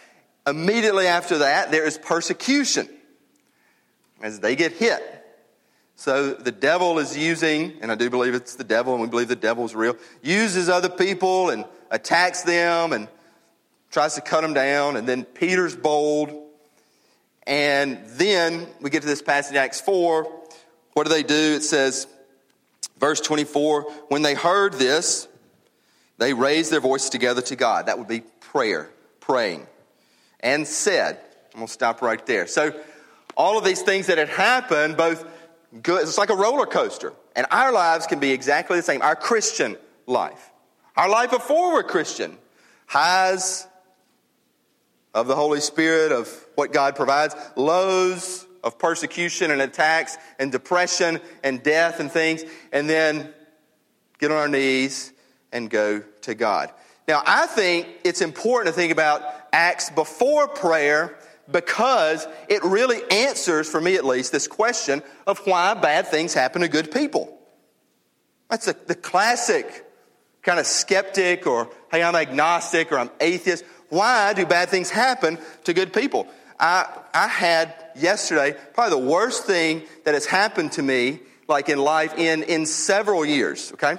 Immediately 0.46 1.06
after 1.06 1.38
that, 1.38 1.70
there 1.70 1.87
is 1.87 1.96
persecution 1.99 2.88
as 4.23 4.40
they 4.40 4.56
get 4.56 4.73
hit. 4.73 5.02
So 5.96 6.34
the 6.34 6.52
devil 6.52 6.99
is 6.99 7.16
using, 7.16 7.75
and 7.80 7.92
I 7.92 7.94
do 7.94 8.11
believe 8.11 8.34
it's 8.34 8.56
the 8.56 8.64
devil, 8.64 8.94
and 8.94 9.02
we 9.02 9.08
believe 9.08 9.28
the 9.28 9.37
devil 9.37 9.64
is 9.64 9.75
real, 9.75 9.96
uses 10.23 10.68
other 10.68 10.88
people 10.88 11.50
and 11.50 11.64
attacks 11.90 12.42
them 12.42 12.92
and 12.92 13.08
tries 13.90 14.14
to 14.16 14.20
cut 14.20 14.40
them 14.40 14.54
down. 14.54 14.96
And 14.96 15.08
then 15.08 15.25
Peter's 15.25 15.76
bold. 15.76 16.30
And 17.46 18.00
then 18.06 18.66
we 18.80 18.90
get 18.90 19.02
to 19.02 19.06
this 19.06 19.23
passage 19.23 19.56
Acts 19.56 19.80
4. 19.80 20.25
What 20.94 21.06
do 21.06 21.12
they 21.12 21.23
do? 21.23 21.54
It 21.54 21.62
says, 21.62 22.06
verse 22.99 23.20
24, 23.20 23.82
when 24.08 24.23
they 24.23 24.34
heard 24.34 24.75
this, 24.75 25.28
they 26.18 26.33
raised 26.33 26.71
their 26.71 26.80
voice 26.80 27.09
together 27.09 27.42
to 27.42 27.56
God. 27.56 27.87
That 27.87 27.99
would 27.99 28.09
be 28.09 28.23
prayer, 28.40 28.90
praying. 29.21 29.66
And 30.40 30.66
said, 30.66 31.18
I'm 31.52 31.61
going 31.61 31.66
to 31.66 31.73
stop 31.73 32.02
right 32.02 32.25
there. 32.26 32.47
So, 32.47 32.78
all 33.37 33.59
of 33.59 33.64
these 33.64 33.83
things 33.83 34.06
that 34.06 34.18
had 34.18 34.28
happened, 34.28 34.97
both 34.97 35.25
good, 35.83 36.02
it's 36.02 36.18
like 36.18 36.30
a 36.30 36.37
roller 36.37 36.66
coaster. 36.66 37.12
And 37.35 37.47
our 37.50 37.73
lives 37.73 38.06
can 38.06 38.21
be 38.21 38.30
exactly 38.30 38.76
the 38.76 38.83
same, 38.83 39.02
our 39.02 39.16
Christian 39.16 39.76
life. 40.06 40.50
Our 40.97 41.09
life 41.09 41.30
before 41.30 41.73
we're 41.73 41.83
Christian. 41.83 42.38
Highs 42.87 43.66
of 45.14 45.26
the 45.26 45.35
Holy 45.35 45.61
Spirit, 45.61 46.12
of 46.12 46.28
what 46.54 46.73
God 46.73 46.94
provides, 46.94 47.35
lows 47.56 48.47
of 48.62 48.78
persecution 48.78 49.50
and 49.50 49.61
attacks 49.61 50.16
and 50.38 50.52
depression 50.52 51.21
and 51.42 51.62
death 51.62 51.99
and 51.99 52.11
things, 52.11 52.44
and 52.73 52.88
then 52.88 53.33
get 54.18 54.30
on 54.30 54.37
our 54.37 54.49
knees 54.49 55.12
and 55.54 55.70
go 55.70 56.02
to 56.23 56.34
God. 56.34 56.70
Now, 57.08 57.23
I 57.25 57.46
think 57.46 57.88
it's 58.04 58.20
important 58.20 58.75
to 58.75 58.78
think 58.78 58.92
about 58.92 59.23
acts 59.52 59.88
before 59.90 60.49
prayer 60.49 61.16
because 61.50 62.26
it 62.49 62.64
really 62.64 63.00
answers, 63.11 63.70
for 63.70 63.80
me 63.80 63.96
at 63.96 64.04
least, 64.04 64.32
this 64.32 64.46
question 64.46 65.02
of 65.26 65.38
why 65.46 65.75
bad 65.75 66.08
things 66.08 66.34
happen 66.34 66.62
to 66.62 66.68
good 66.68 66.90
people. 66.90 67.38
That's 68.49 68.66
the, 68.66 68.76
the 68.87 68.94
classic 68.94 69.87
kind 70.42 70.58
of 70.58 70.66
skeptic 70.66 71.46
or, 71.46 71.70
hey, 71.90 72.02
I'm 72.02 72.14
agnostic 72.14 72.92
or 72.92 72.99
I'm 72.99 73.11
atheist. 73.20 73.64
Why 73.90 74.32
do 74.32 74.46
bad 74.46 74.70
things 74.70 74.90
happen 74.90 75.38
to 75.64 75.75
good 75.75 75.92
people? 75.92 76.26
I, 76.58 76.87
I 77.12 77.28
had 77.28 77.75
yesterday 77.96 78.56
probably 78.73 79.00
the 79.00 79.06
worst 79.06 79.44
thing 79.44 79.82
that 80.04 80.14
has 80.14 80.25
happened 80.25 80.73
to 80.73 80.82
me, 80.82 81.20
like 81.49 81.68
in 81.68 81.78
life, 81.78 82.16
in, 82.16 82.42
in 82.44 82.64
several 82.64 83.25
years, 83.25 83.73
okay? 83.73 83.99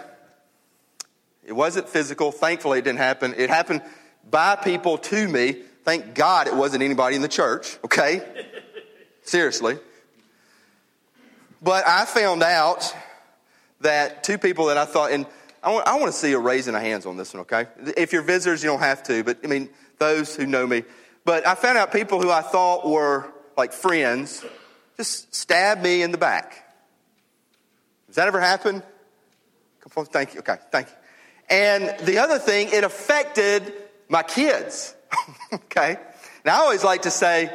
It 1.46 1.54
wasn't 1.54 1.88
physical. 1.88 2.32
Thankfully, 2.32 2.80
it 2.80 2.84
didn't 2.84 3.00
happen. 3.00 3.36
It 3.38 3.50
happened 3.50 3.82
by 4.30 4.56
people 4.56 4.98
to 4.98 5.28
me. 5.28 5.62
Thank 5.84 6.16
God 6.16 6.48
it 6.48 6.56
wasn't 6.56 6.82
anybody 6.82 7.16
in 7.16 7.22
the 7.22 7.28
church, 7.28 7.78
okay? 7.86 8.22
Seriously. 9.24 9.78
But 11.62 11.88
I 11.88 12.06
found 12.06 12.42
out 12.42 12.96
that 13.82 14.24
two 14.24 14.40
people 14.40 14.66
that 14.68 14.78
I 14.78 14.86
thought, 14.86 15.12
and 15.12 15.28
I 15.62 15.72
want, 15.72 15.88
I 15.88 16.00
want 16.00 16.12
to 16.12 16.18
see 16.18 16.34
a 16.34 16.40
raising 16.40 16.74
of 16.74 16.82
hands 16.82 17.06
on 17.06 17.18
this 17.18 17.34
one, 17.34 17.42
okay? 17.42 17.68
If 17.96 18.14
you're 18.14 18.24
visitors, 18.24 18.64
you 18.64 18.70
don't 18.70 18.80
have 18.80 19.04
to, 19.04 19.24
but 19.24 19.40
I 19.44 19.48
mean, 19.48 19.70
those 20.00 20.36
who 20.36 20.48
know 20.48 20.66
me. 20.66 20.84
But 21.24 21.46
I 21.46 21.54
found 21.56 21.78
out 21.78 21.92
people 21.92 22.22
who 22.22 22.32
I 22.32 22.42
thought 22.42 22.88
were 22.88 23.32
like 23.56 23.74
friends 23.74 24.44
just 24.98 25.34
stabbed 25.34 25.84
me 25.84 26.02
in 26.02 26.12
the 26.12 26.18
back. 26.18 26.76
Does 28.08 28.16
that 28.16 28.28
ever 28.28 28.40
happen? 28.40 28.82
Thank 29.88 30.34
you. 30.34 30.40
Okay, 30.40 30.58
thank 30.72 30.88
you. 30.88 30.94
And 31.50 31.96
the 32.06 32.20
other 32.20 32.40
thing, 32.40 32.70
it 32.72 32.84
affected 32.84 33.74
my 34.10 34.24
kids. 34.24 34.96
okay? 35.54 35.98
Now, 36.44 36.56
I 36.56 36.60
always 36.60 36.84
like 36.84 37.04
to 37.04 37.12
say, 37.12 37.52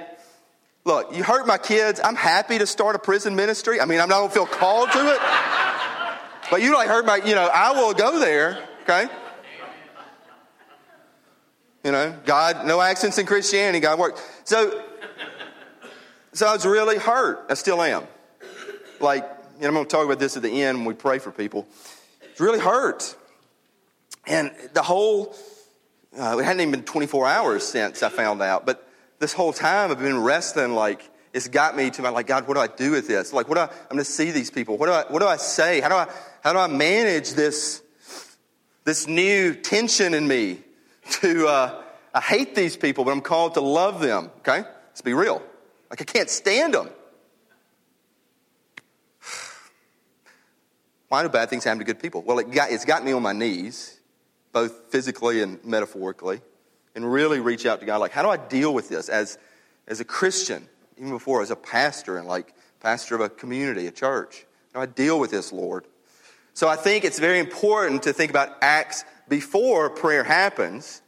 look, 0.85 1.15
you 1.15 1.23
hurt 1.23 1.47
my 1.47 1.59
kids. 1.59 2.01
I'm 2.03 2.17
happy 2.17 2.59
to 2.59 2.67
start 2.67 2.97
a 2.97 2.99
prison 2.99 3.37
ministry. 3.37 3.81
I 3.81 3.85
mean, 3.85 4.01
I 4.01 4.07
don't 4.07 4.33
feel 4.33 4.47
called 4.47 4.91
to 4.93 5.15
it. 5.15 5.21
But 6.51 6.63
you 6.63 6.75
like 6.75 6.89
hurt 6.89 7.07
my, 7.07 7.17
you 7.19 7.37
know, 7.37 7.47
I 7.47 7.71
will 7.71 7.95
go 7.95 8.19
there, 8.19 8.59
okay? 8.83 9.07
You 11.85 11.93
know, 11.93 12.15
God, 12.27 12.67
no 12.67 12.81
accents 12.81 13.19
in 13.19 13.27
Christianity, 13.27 13.79
God 13.79 14.01
works. 14.01 14.21
So, 14.43 14.83
so 16.33 16.49
I 16.49 16.53
was 16.53 16.67
really 16.67 16.99
hurt. 16.99 17.47
I 17.49 17.55
still 17.55 17.81
am. 17.81 18.03
Like, 18.99 19.23
you 19.57 19.63
know, 19.63 19.69
I'm 19.69 19.75
going 19.75 19.87
to 19.87 19.91
talk 19.91 20.05
about 20.05 20.19
this 20.19 20.37
at 20.37 20.43
the 20.43 20.63
end 20.63 20.79
when 20.79 20.87
we 20.87 20.95
pray 20.95 21.21
for 21.21 21.31
people. 21.31 21.69
It's 22.23 22.41
really 22.41 22.59
hurt. 22.59 23.15
And 24.31 24.53
the 24.75 24.83
whole, 24.83 25.35
uh, 26.17 26.39
it 26.39 26.45
hadn't 26.45 26.61
even 26.61 26.71
been 26.71 26.85
24 26.85 27.27
hours 27.27 27.67
since 27.67 28.01
I 28.05 28.11
found 28.11 28.41
out, 28.41 28.65
but 28.65 28.89
this 29.19 29.33
whole 29.33 29.53
time 29.53 29.91
I've 29.91 29.99
been 29.99 30.23
wrestling 30.23 30.73
like, 30.73 31.03
it's 31.33 31.49
got 31.49 31.77
me 31.77 31.91
to 31.91 32.03
my, 32.03 32.11
like, 32.11 32.29
God, 32.29 32.47
what 32.47 32.55
do 32.55 32.61
I 32.61 32.69
do 32.69 32.93
with 32.93 33.09
this? 33.09 33.33
Like, 33.33 33.49
what 33.49 33.57
do 33.57 33.63
I, 33.63 33.65
I'm 33.65 33.89
going 33.89 33.99
to 33.99 34.05
see 34.05 34.31
these 34.31 34.49
people. 34.49 34.79
What 34.79 34.87
do 34.87 34.93
I, 34.93 35.03
what 35.09 35.19
do 35.19 35.27
I 35.27 35.37
say? 35.37 35.81
How 35.81 35.89
do 35.89 35.97
I, 35.97 36.07
how 36.45 36.53
do 36.53 36.61
I 36.61 36.69
manage 36.69 37.33
this, 37.33 37.83
this 38.85 39.09
new 39.09 39.53
tension 39.53 40.15
in 40.15 40.29
me 40.29 40.61
to, 41.23 41.49
uh, 41.49 41.83
I 42.15 42.21
hate 42.21 42.55
these 42.55 42.77
people, 42.77 43.05
but 43.05 43.11
I'm 43.11 43.23
called 43.23 43.55
to 43.55 43.61
love 43.61 44.01
them, 44.01 44.31
okay? 44.39 44.63
Let's 44.91 45.03
be 45.03 45.13
real. 45.13 45.43
Like, 45.91 46.03
I 46.03 46.05
can't 46.05 46.31
stand 46.31 46.75
them. 46.75 46.89
Why 51.09 51.25
do 51.25 51.29
bad 51.29 51.51
things 51.51 51.65
happen 51.65 51.81
to 51.81 51.85
good 51.85 51.99
people? 52.01 52.23
Well, 52.23 52.39
it 52.39 52.49
got, 52.53 52.71
it's 52.71 52.85
got 52.85 53.05
me 53.05 53.11
on 53.11 53.23
my 53.23 53.33
knees, 53.33 54.00
both 54.53 54.91
physically 54.91 55.43
and 55.43 55.65
metaphorically, 55.65 56.41
and 56.95 57.11
really 57.11 57.41
reach 57.41 57.67
out 57.67 57.81
to 57.81 57.87
God. 57.87 57.99
Like, 57.99 58.13
how 58.13 58.23
do 58.23 58.29
I 58.29 58.37
deal 58.37 58.75
with 58.75 58.89
this 58.89 59.09
as, 59.09 59.39
as 59.87 60.01
a 60.01 60.05
Christian, 60.05 60.69
even 60.97 61.11
before 61.11 61.43
as 61.43 61.51
a 61.51 61.57
pastor 61.57 62.19
and 62.19 62.27
like 62.27 62.55
pastor 62.81 63.15
of 63.15 63.21
a 63.21 63.29
community, 63.29 63.87
a 63.87 63.93
church? 63.93 64.47
How 64.75 64.85
do 64.85 64.91
I 64.91 64.95
deal 64.95 65.19
with 65.19 65.31
this, 65.31 65.53
Lord? 65.53 65.87
So 66.55 66.69
I 66.69 66.77
think 66.77 67.05
it's 67.05 67.19
very 67.19 67.39
important 67.39 68.03
to 68.05 68.13
think 68.13 68.31
about 68.31 68.57
acts 68.61 69.05
before 69.29 69.89
prayer 69.91 70.25
happens 70.25 71.01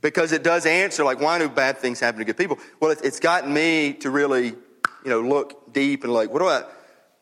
because 0.00 0.32
it 0.32 0.42
does 0.42 0.64
answer 0.66 1.04
like 1.04 1.20
why 1.20 1.38
do 1.38 1.48
bad 1.48 1.78
things 1.78 1.98
happen 1.98 2.20
to 2.20 2.24
good 2.24 2.36
people 2.36 2.58
well 2.80 2.90
it's 2.90 3.18
gotten 3.18 3.52
me 3.52 3.92
to 3.92 4.10
really 4.10 4.46
you 4.46 5.10
know 5.10 5.20
look 5.20 5.72
deep 5.72 6.04
and 6.04 6.12
like 6.12 6.30
what 6.30 6.38
do 6.38 6.46
i 6.46 6.62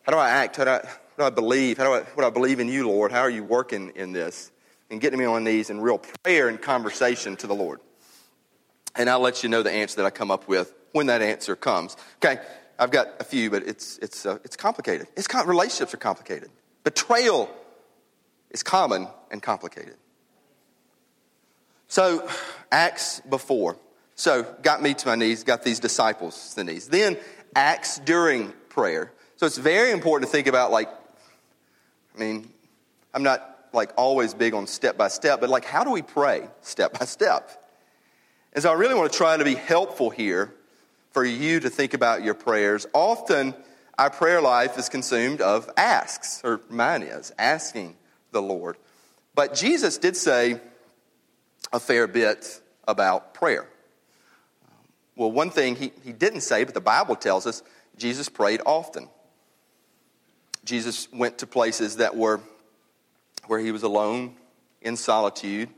how 0.02 0.12
do 0.12 0.18
i 0.18 0.28
act 0.28 0.56
how 0.56 0.64
do 0.64 0.70
i, 0.70 0.80
how 0.84 0.90
do 1.16 1.24
I 1.24 1.30
believe 1.30 1.78
how 1.78 1.84
do 1.84 1.94
I, 1.94 2.00
what 2.00 2.22
do 2.22 2.26
I 2.26 2.30
believe 2.30 2.60
in 2.60 2.68
you 2.68 2.86
lord 2.86 3.10
how 3.10 3.20
are 3.20 3.30
you 3.30 3.42
working 3.42 3.92
in 3.94 4.12
this 4.12 4.50
and 4.94 5.00
getting 5.00 5.18
me 5.18 5.24
on 5.24 5.44
these 5.44 5.68
in 5.70 5.80
real 5.80 5.98
prayer 5.98 6.48
and 6.48 6.62
conversation 6.62 7.36
to 7.36 7.46
the 7.46 7.54
lord 7.54 7.80
and 8.94 9.10
i'll 9.10 9.20
let 9.20 9.42
you 9.42 9.48
know 9.48 9.62
the 9.62 9.72
answer 9.72 9.96
that 9.96 10.06
i 10.06 10.10
come 10.10 10.30
up 10.30 10.48
with 10.48 10.72
when 10.94 11.08
that 11.08 11.22
answer 11.22 11.56
comes. 11.56 11.96
Okay, 12.24 12.40
I've 12.78 12.92
got 12.92 13.08
a 13.18 13.24
few, 13.24 13.50
but 13.50 13.64
it's, 13.64 13.98
it's, 13.98 14.24
uh, 14.24 14.38
it's 14.44 14.56
complicated. 14.56 15.08
It's 15.16 15.26
com- 15.26 15.48
relationships 15.48 15.92
are 15.92 15.98
complicated. 15.98 16.50
Betrayal 16.84 17.50
is 18.50 18.62
common 18.62 19.08
and 19.30 19.42
complicated. 19.42 19.96
So, 21.88 22.28
Acts 22.70 23.20
before. 23.28 23.76
So, 24.14 24.44
got 24.62 24.82
me 24.82 24.94
to 24.94 25.06
my 25.08 25.16
knees, 25.16 25.42
got 25.42 25.64
these 25.64 25.80
disciples 25.80 26.50
to 26.50 26.56
the 26.56 26.64
knees. 26.64 26.86
Then, 26.88 27.18
Acts 27.56 27.98
during 27.98 28.52
prayer. 28.68 29.12
So, 29.34 29.46
it's 29.46 29.58
very 29.58 29.90
important 29.90 30.30
to 30.30 30.32
think 30.32 30.46
about, 30.46 30.70
like, 30.70 30.88
I 32.14 32.20
mean, 32.20 32.52
I'm 33.12 33.24
not 33.24 33.53
like 33.74 33.92
always 33.96 34.34
big 34.34 34.54
on 34.54 34.66
step 34.66 34.96
by 34.96 35.08
step, 35.08 35.40
but 35.40 35.50
like, 35.50 35.64
how 35.64 35.84
do 35.84 35.90
we 35.90 36.02
pray 36.02 36.48
step 36.62 36.98
by 36.98 37.04
step? 37.04 37.50
And 38.52 38.62
so, 38.62 38.70
I 38.70 38.74
really 38.74 38.94
want 38.94 39.10
to 39.10 39.16
try 39.16 39.36
to 39.36 39.44
be 39.44 39.54
helpful 39.54 40.10
here 40.10 40.54
for 41.12 41.24
you 41.24 41.60
to 41.60 41.70
think 41.70 41.94
about 41.94 42.22
your 42.22 42.34
prayers. 42.34 42.86
Often, 42.92 43.54
our 43.98 44.10
prayer 44.10 44.40
life 44.40 44.78
is 44.78 44.88
consumed 44.88 45.40
of 45.40 45.70
asks, 45.76 46.40
or 46.44 46.60
mine 46.68 47.02
is, 47.02 47.32
asking 47.38 47.96
the 48.32 48.42
Lord. 48.42 48.76
But 49.34 49.54
Jesus 49.54 49.98
did 49.98 50.16
say 50.16 50.60
a 51.72 51.80
fair 51.80 52.06
bit 52.06 52.60
about 52.86 53.34
prayer. 53.34 53.68
Well, 55.16 55.30
one 55.30 55.50
thing 55.50 55.76
he, 55.76 55.92
he 56.02 56.12
didn't 56.12 56.40
say, 56.40 56.64
but 56.64 56.74
the 56.74 56.80
Bible 56.80 57.16
tells 57.16 57.46
us 57.46 57.62
Jesus 57.96 58.28
prayed 58.28 58.60
often. 58.66 59.08
Jesus 60.64 61.08
went 61.12 61.38
to 61.38 61.46
places 61.46 61.96
that 61.96 62.16
were 62.16 62.40
where 63.46 63.58
he 63.58 63.72
was 63.72 63.82
alone 63.82 64.34
in 64.80 64.96
solitude, 64.96 65.68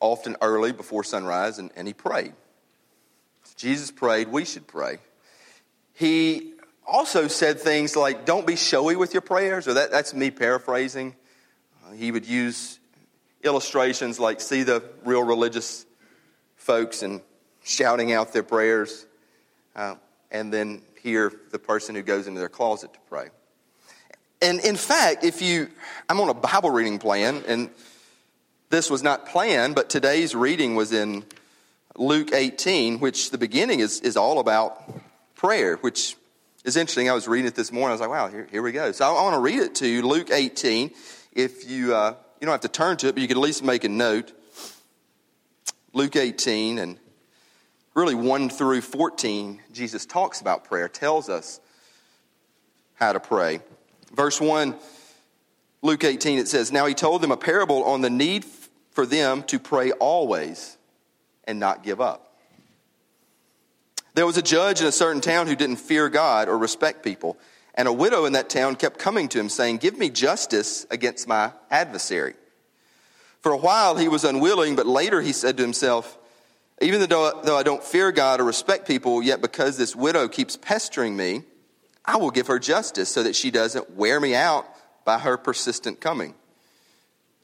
often 0.00 0.36
early 0.40 0.72
before 0.72 1.04
sunrise, 1.04 1.58
and, 1.58 1.70
and 1.76 1.86
he 1.86 1.94
prayed. 1.94 2.34
Jesus 3.56 3.90
prayed, 3.90 4.28
we 4.28 4.44
should 4.44 4.66
pray. 4.66 4.98
He 5.94 6.54
also 6.86 7.28
said 7.28 7.60
things 7.60 7.96
like, 7.96 8.24
don't 8.24 8.46
be 8.46 8.56
showy 8.56 8.96
with 8.96 9.14
your 9.14 9.20
prayers, 9.20 9.68
or 9.68 9.74
that, 9.74 9.90
that's 9.90 10.14
me 10.14 10.30
paraphrasing. 10.30 11.14
Uh, 11.84 11.92
he 11.92 12.10
would 12.10 12.26
use 12.26 12.78
illustrations 13.42 14.18
like, 14.18 14.40
see 14.40 14.62
the 14.62 14.82
real 15.04 15.22
religious 15.22 15.86
folks 16.56 17.02
and 17.02 17.20
shouting 17.64 18.12
out 18.12 18.32
their 18.32 18.42
prayers, 18.42 19.06
uh, 19.76 19.94
and 20.30 20.52
then 20.52 20.82
hear 21.02 21.32
the 21.50 21.58
person 21.58 21.94
who 21.94 22.02
goes 22.02 22.26
into 22.26 22.40
their 22.40 22.48
closet 22.48 22.92
to 22.92 23.00
pray. 23.08 23.28
And 24.42 24.58
in 24.58 24.74
fact, 24.74 25.22
if 25.22 25.40
you, 25.40 25.68
I'm 26.08 26.20
on 26.20 26.28
a 26.28 26.34
Bible 26.34 26.70
reading 26.70 26.98
plan, 26.98 27.44
and 27.46 27.70
this 28.70 28.90
was 28.90 29.00
not 29.00 29.26
planned, 29.26 29.76
but 29.76 29.88
today's 29.88 30.34
reading 30.34 30.74
was 30.74 30.92
in 30.92 31.24
Luke 31.96 32.32
18, 32.32 32.98
which 32.98 33.30
the 33.30 33.38
beginning 33.38 33.78
is, 33.78 34.00
is 34.00 34.16
all 34.16 34.40
about 34.40 34.82
prayer, 35.36 35.76
which 35.76 36.16
is 36.64 36.76
interesting. 36.76 37.08
I 37.08 37.12
was 37.12 37.28
reading 37.28 37.46
it 37.46 37.54
this 37.54 37.70
morning. 37.70 37.90
I 37.90 37.92
was 37.92 38.00
like, 38.00 38.10
wow, 38.10 38.28
here, 38.28 38.48
here 38.50 38.62
we 38.62 38.72
go. 38.72 38.90
So 38.90 39.04
I, 39.04 39.10
I 39.10 39.22
want 39.22 39.34
to 39.34 39.40
read 39.40 39.60
it 39.60 39.76
to 39.76 39.86
you, 39.86 40.02
Luke 40.02 40.32
18. 40.32 40.90
If 41.34 41.70
you, 41.70 41.94
uh, 41.94 42.16
you 42.40 42.46
don't 42.46 42.52
have 42.52 42.62
to 42.62 42.68
turn 42.68 42.96
to 42.96 43.08
it, 43.08 43.14
but 43.14 43.22
you 43.22 43.28
could 43.28 43.36
at 43.36 43.42
least 43.42 43.62
make 43.62 43.84
a 43.84 43.88
note. 43.88 44.32
Luke 45.92 46.16
18, 46.16 46.80
and 46.80 46.98
really 47.94 48.16
1 48.16 48.50
through 48.50 48.80
14, 48.80 49.60
Jesus 49.72 50.04
talks 50.04 50.40
about 50.40 50.64
prayer, 50.64 50.88
tells 50.88 51.28
us 51.28 51.60
how 52.94 53.12
to 53.12 53.20
pray. 53.20 53.60
Verse 54.12 54.40
1, 54.40 54.74
Luke 55.80 56.04
18, 56.04 56.38
it 56.38 56.48
says, 56.48 56.70
Now 56.70 56.86
he 56.86 56.94
told 56.94 57.22
them 57.22 57.32
a 57.32 57.36
parable 57.36 57.84
on 57.84 58.02
the 58.02 58.10
need 58.10 58.44
for 58.90 59.06
them 59.06 59.42
to 59.44 59.58
pray 59.58 59.92
always 59.92 60.76
and 61.44 61.58
not 61.58 61.82
give 61.82 62.00
up. 62.00 62.36
There 64.14 64.26
was 64.26 64.36
a 64.36 64.42
judge 64.42 64.80
in 64.80 64.86
a 64.86 64.92
certain 64.92 65.22
town 65.22 65.46
who 65.46 65.56
didn't 65.56 65.76
fear 65.76 66.08
God 66.10 66.48
or 66.48 66.58
respect 66.58 67.02
people, 67.02 67.38
and 67.74 67.88
a 67.88 67.92
widow 67.92 68.26
in 68.26 68.34
that 68.34 68.50
town 68.50 68.76
kept 68.76 68.98
coming 68.98 69.28
to 69.30 69.40
him, 69.40 69.48
saying, 69.48 69.78
Give 69.78 69.96
me 69.96 70.10
justice 70.10 70.86
against 70.90 71.26
my 71.26 71.52
adversary. 71.70 72.34
For 73.40 73.52
a 73.52 73.56
while 73.56 73.96
he 73.96 74.08
was 74.08 74.24
unwilling, 74.24 74.76
but 74.76 74.86
later 74.86 75.22
he 75.22 75.32
said 75.32 75.56
to 75.56 75.62
himself, 75.62 76.18
Even 76.82 77.00
though, 77.08 77.40
though 77.42 77.56
I 77.56 77.62
don't 77.62 77.82
fear 77.82 78.12
God 78.12 78.40
or 78.40 78.44
respect 78.44 78.86
people, 78.86 79.22
yet 79.22 79.40
because 79.40 79.78
this 79.78 79.96
widow 79.96 80.28
keeps 80.28 80.58
pestering 80.58 81.16
me, 81.16 81.44
I 82.04 82.16
will 82.16 82.30
give 82.30 82.48
her 82.48 82.58
justice 82.58 83.08
so 83.08 83.22
that 83.22 83.36
she 83.36 83.50
doesn't 83.50 83.96
wear 83.96 84.18
me 84.20 84.34
out 84.34 84.66
by 85.04 85.18
her 85.18 85.36
persistent 85.36 86.00
coming. 86.00 86.34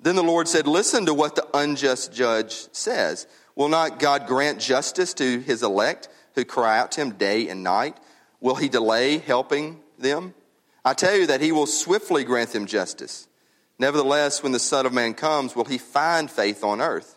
Then 0.00 0.16
the 0.16 0.22
Lord 0.22 0.48
said, 0.48 0.66
Listen 0.66 1.06
to 1.06 1.14
what 1.14 1.34
the 1.34 1.46
unjust 1.54 2.12
judge 2.12 2.66
says. 2.72 3.26
Will 3.54 3.68
not 3.68 3.98
God 3.98 4.26
grant 4.26 4.60
justice 4.60 5.14
to 5.14 5.40
his 5.40 5.62
elect 5.62 6.08
who 6.34 6.44
cry 6.44 6.78
out 6.78 6.92
to 6.92 7.00
him 7.00 7.12
day 7.12 7.48
and 7.48 7.64
night? 7.64 7.96
Will 8.40 8.54
he 8.54 8.68
delay 8.68 9.18
helping 9.18 9.80
them? 9.98 10.34
I 10.84 10.94
tell 10.94 11.16
you 11.16 11.26
that 11.26 11.40
he 11.40 11.50
will 11.50 11.66
swiftly 11.66 12.24
grant 12.24 12.50
them 12.52 12.66
justice. 12.66 13.26
Nevertheless, 13.78 14.42
when 14.42 14.52
the 14.52 14.58
Son 14.60 14.86
of 14.86 14.92
Man 14.92 15.14
comes, 15.14 15.54
will 15.54 15.64
he 15.64 15.78
find 15.78 16.30
faith 16.30 16.64
on 16.64 16.80
earth? 16.80 17.16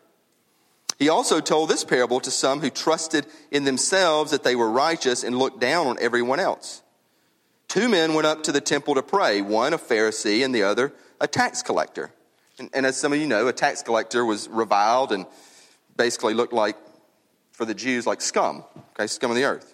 He 1.00 1.10
also 1.10 1.40
told 1.40 1.70
this 1.70 1.84
parable 1.84 2.20
to 2.20 2.30
some 2.30 2.60
who 2.60 2.70
trusted 2.70 3.26
in 3.50 3.64
themselves 3.64 4.32
that 4.32 4.44
they 4.44 4.56
were 4.56 4.70
righteous 4.70 5.24
and 5.24 5.38
looked 5.38 5.60
down 5.60 5.88
on 5.88 5.98
everyone 6.00 6.40
else. 6.40 6.84
Two 7.72 7.88
men 7.88 8.16
went 8.16 8.28
up 8.28 8.44
to 8.44 8.52
the 8.52 8.60
temple 8.60 8.96
to 8.96 9.02
pray, 9.02 9.42
one 9.42 9.72
a 9.72 9.78
Pharisee 9.78 10.44
and 10.44 10.54
the 10.54 10.64
other 10.64 10.92
a 11.22 11.28
tax 11.28 11.62
collector. 11.62 12.12
And, 12.60 12.70
and, 12.74 12.86
as 12.86 12.98
some 12.98 13.14
of 13.14 13.20
you 13.20 13.28
know, 13.28 13.48
a 13.48 13.54
tax 13.54 13.82
collector 13.82 14.26
was 14.26 14.50
reviled 14.50 15.14
and 15.14 15.26
basically 15.96 16.34
looked 16.34 16.52
like, 16.52 16.76
for 17.54 17.64
the 17.64 17.74
Jews, 17.74 18.06
like 18.06 18.20
scum, 18.20 18.66
okay, 18.94 19.08
scum 19.08 19.32
of 19.32 19.38
the 19.38 19.46
earth. 19.46 19.74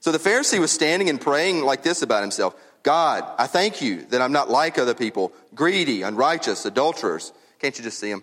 So 0.00 0.12
the 0.12 0.18
Pharisee 0.18 0.58
was 0.58 0.72
standing 0.72 1.08
and 1.08 1.18
praying 1.18 1.64
like 1.64 1.82
this 1.82 2.02
about 2.02 2.20
himself 2.20 2.54
God, 2.82 3.24
I 3.38 3.46
thank 3.46 3.80
you 3.80 4.02
that 4.10 4.20
I'm 4.20 4.32
not 4.32 4.50
like 4.50 4.76
other 4.76 4.94
people, 4.94 5.32
greedy, 5.54 6.02
unrighteous, 6.02 6.66
adulterers. 6.66 7.32
Can't 7.60 7.78
you 7.78 7.82
just 7.82 7.98
see 7.98 8.10
him? 8.10 8.22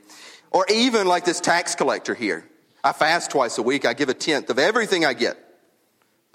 Or 0.51 0.67
even 0.69 1.07
like 1.07 1.25
this 1.25 1.39
tax 1.39 1.73
collector 1.73 2.13
here. 2.13 2.45
I 2.83 2.93
fast 2.93 3.31
twice 3.31 3.57
a 3.57 3.63
week, 3.63 3.87
I 3.87 3.93
give 3.95 4.09
a 4.09 4.13
tenth 4.13 4.51
of 4.51 4.59
everything 4.59 5.03
I 5.03 5.13
get. 5.15 5.48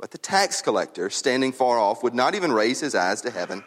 But 0.04 0.10
the 0.10 0.18
tax 0.18 0.60
collector, 0.60 1.08
standing 1.08 1.50
far 1.50 1.78
off, 1.78 2.02
would 2.02 2.12
not 2.12 2.34
even 2.34 2.52
raise 2.52 2.78
his 2.78 2.94
eyes 2.94 3.22
to 3.22 3.30
heaven, 3.30 3.64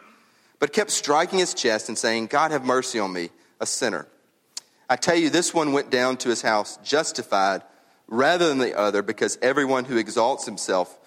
but 0.60 0.72
kept 0.72 0.92
striking 0.92 1.40
his 1.40 1.56
chest 1.56 1.90
and 1.90 1.98
saying, 1.98 2.28
God, 2.28 2.52
have 2.52 2.64
mercy 2.64 3.00
on 3.00 3.12
me, 3.12 3.32
a 3.60 3.66
sinner. 3.66 4.08
I 4.88 4.98
tell 4.98 5.16
you, 5.16 5.32
this 5.32 5.52
one 5.52 5.74
went 5.74 5.90
down 5.90 6.16
to 6.18 6.30
his 6.30 6.44
house 6.44 6.78
justified 6.84 7.64
rather 8.08 8.50
than 8.50 8.60
the 8.60 8.78
other, 8.78 9.02
because 9.02 9.40
everyone 9.42 9.86
who 9.86 9.98
exalts 9.98 10.46
himself 10.46 11.00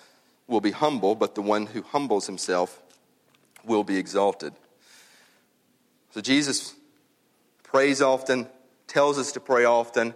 will 0.49 0.61
be 0.61 0.73
humble, 0.73 1.15
but 1.15 1.37
the 1.37 1.43
one 1.43 1.67
who 1.67 1.83
humbles 1.83 2.27
himself 2.27 2.83
will 3.65 3.85
be 3.85 3.99
exalted. 3.99 4.53
So 6.11 6.21
Jesus 6.21 6.75
prays 7.63 8.03
often, 8.03 8.49
tells 8.89 9.17
us 9.17 9.31
to 9.31 9.39
pray 9.39 9.65
often, 9.65 10.13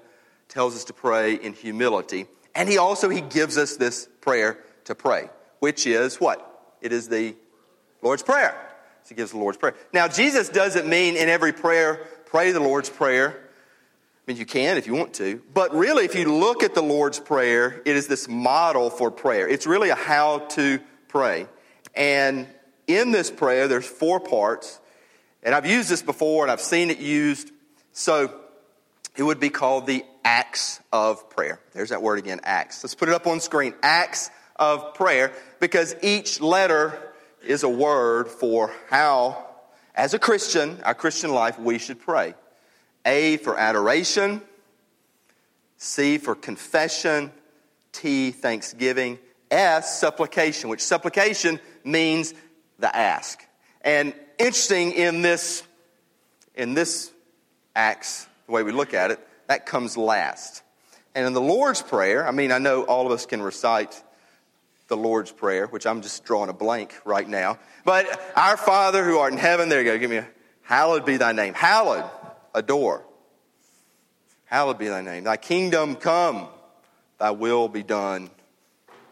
tells 0.48 0.74
us 0.74 0.82
to 0.86 0.92
pray 0.92 1.34
in 1.34 1.52
humility, 1.52 2.26
and 2.52 2.68
he 2.68 2.78
also 2.78 3.08
he 3.10 3.20
gives 3.20 3.56
us 3.56 3.76
this 3.76 4.08
prayer 4.20 4.58
to 4.84 4.94
pray, 4.94 5.30
which 5.60 5.86
is 5.86 6.20
what? 6.20 6.76
It 6.80 6.92
is 6.92 7.08
the 7.08 7.34
Lord's 8.02 8.22
Prayer. 8.22 8.54
So 9.02 9.08
he 9.10 9.14
gives 9.14 9.32
the 9.32 9.38
Lord's 9.38 9.58
Prayer. 9.58 9.74
Now, 9.92 10.08
Jesus 10.08 10.48
doesn't 10.48 10.88
mean 10.88 11.16
in 11.16 11.28
every 11.28 11.52
prayer, 11.52 12.06
pray 12.26 12.52
the 12.52 12.60
Lord's 12.60 12.90
Prayer. 12.90 13.40
I 14.26 14.30
mean, 14.30 14.38
you 14.38 14.46
can 14.46 14.78
if 14.78 14.86
you 14.86 14.94
want 14.94 15.14
to. 15.14 15.42
But 15.52 15.74
really, 15.74 16.04
if 16.04 16.14
you 16.14 16.34
look 16.34 16.62
at 16.62 16.74
the 16.74 16.82
Lord's 16.82 17.18
Prayer, 17.18 17.82
it 17.84 17.96
is 17.96 18.06
this 18.06 18.28
model 18.28 18.88
for 18.88 19.10
prayer. 19.10 19.46
It's 19.46 19.66
really 19.66 19.90
a 19.90 19.94
how 19.94 20.38
to 20.50 20.80
pray. 21.08 21.46
And 21.94 22.46
in 22.86 23.10
this 23.10 23.30
prayer, 23.30 23.68
there's 23.68 23.86
four 23.86 24.20
parts. 24.20 24.80
And 25.42 25.54
I've 25.54 25.66
used 25.66 25.90
this 25.90 26.02
before 26.02 26.44
and 26.44 26.50
I've 26.50 26.60
seen 26.60 26.90
it 26.90 26.98
used. 26.98 27.50
So 27.92 28.34
it 29.16 29.22
would 29.22 29.40
be 29.40 29.50
called 29.50 29.86
the 29.86 30.04
acts 30.24 30.80
of 30.92 31.28
prayer. 31.30 31.60
There's 31.72 31.90
that 31.90 32.02
word 32.02 32.18
again, 32.18 32.40
acts. 32.42 32.82
Let's 32.82 32.94
put 32.94 33.08
it 33.08 33.14
up 33.14 33.26
on 33.26 33.40
screen. 33.40 33.74
Acts 33.82 34.30
of 34.56 34.94
prayer 34.94 35.32
because 35.60 35.96
each 36.02 36.40
letter 36.40 36.98
is 37.46 37.62
a 37.62 37.68
word 37.68 38.28
for 38.28 38.72
how, 38.88 39.46
as 39.94 40.14
a 40.14 40.18
Christian, 40.18 40.80
our 40.84 40.94
Christian 40.94 41.32
life, 41.32 41.58
we 41.58 41.78
should 41.78 42.00
pray. 42.00 42.34
A 43.04 43.36
for 43.38 43.58
adoration, 43.58 44.40
C 45.76 46.18
for 46.18 46.34
confession, 46.34 47.32
T, 47.92 48.30
thanksgiving, 48.30 49.18
S, 49.50 50.00
supplication, 50.00 50.68
which 50.68 50.80
supplication 50.80 51.60
means 51.84 52.34
the 52.78 52.94
ask. 52.94 53.44
And 53.82 54.14
interesting 54.38 54.92
in 54.92 55.22
this, 55.22 55.62
in 56.54 56.74
this 56.74 57.12
Acts, 57.76 58.26
the 58.46 58.52
way 58.52 58.62
we 58.62 58.72
look 58.72 58.94
at 58.94 59.10
it, 59.10 59.20
that 59.48 59.66
comes 59.66 59.96
last. 59.96 60.62
And 61.14 61.26
in 61.26 61.32
the 61.32 61.40
Lord's 61.40 61.82
Prayer, 61.82 62.26
I 62.26 62.30
mean, 62.30 62.52
I 62.52 62.58
know 62.58 62.84
all 62.84 63.06
of 63.06 63.12
us 63.12 63.26
can 63.26 63.42
recite 63.42 64.02
the 64.94 65.02
Lord's 65.02 65.32
Prayer, 65.32 65.66
which 65.66 65.86
I'm 65.86 66.02
just 66.02 66.24
drawing 66.24 66.50
a 66.50 66.52
blank 66.52 66.94
right 67.04 67.28
now. 67.28 67.58
But 67.84 68.06
our 68.36 68.56
Father 68.56 69.04
who 69.04 69.18
art 69.18 69.32
in 69.32 69.38
heaven, 69.38 69.68
there 69.68 69.80
you 69.80 69.90
go, 69.90 69.98
give 69.98 70.10
me 70.10 70.18
a 70.18 70.28
hallowed 70.62 71.04
be 71.04 71.16
thy 71.16 71.32
name. 71.32 71.52
Hallowed, 71.52 72.08
adore. 72.54 73.04
Hallowed 74.44 74.78
be 74.78 74.86
thy 74.86 75.00
name. 75.00 75.24
Thy 75.24 75.36
kingdom 75.36 75.96
come, 75.96 76.46
thy 77.18 77.32
will 77.32 77.68
be 77.68 77.82
done 77.82 78.30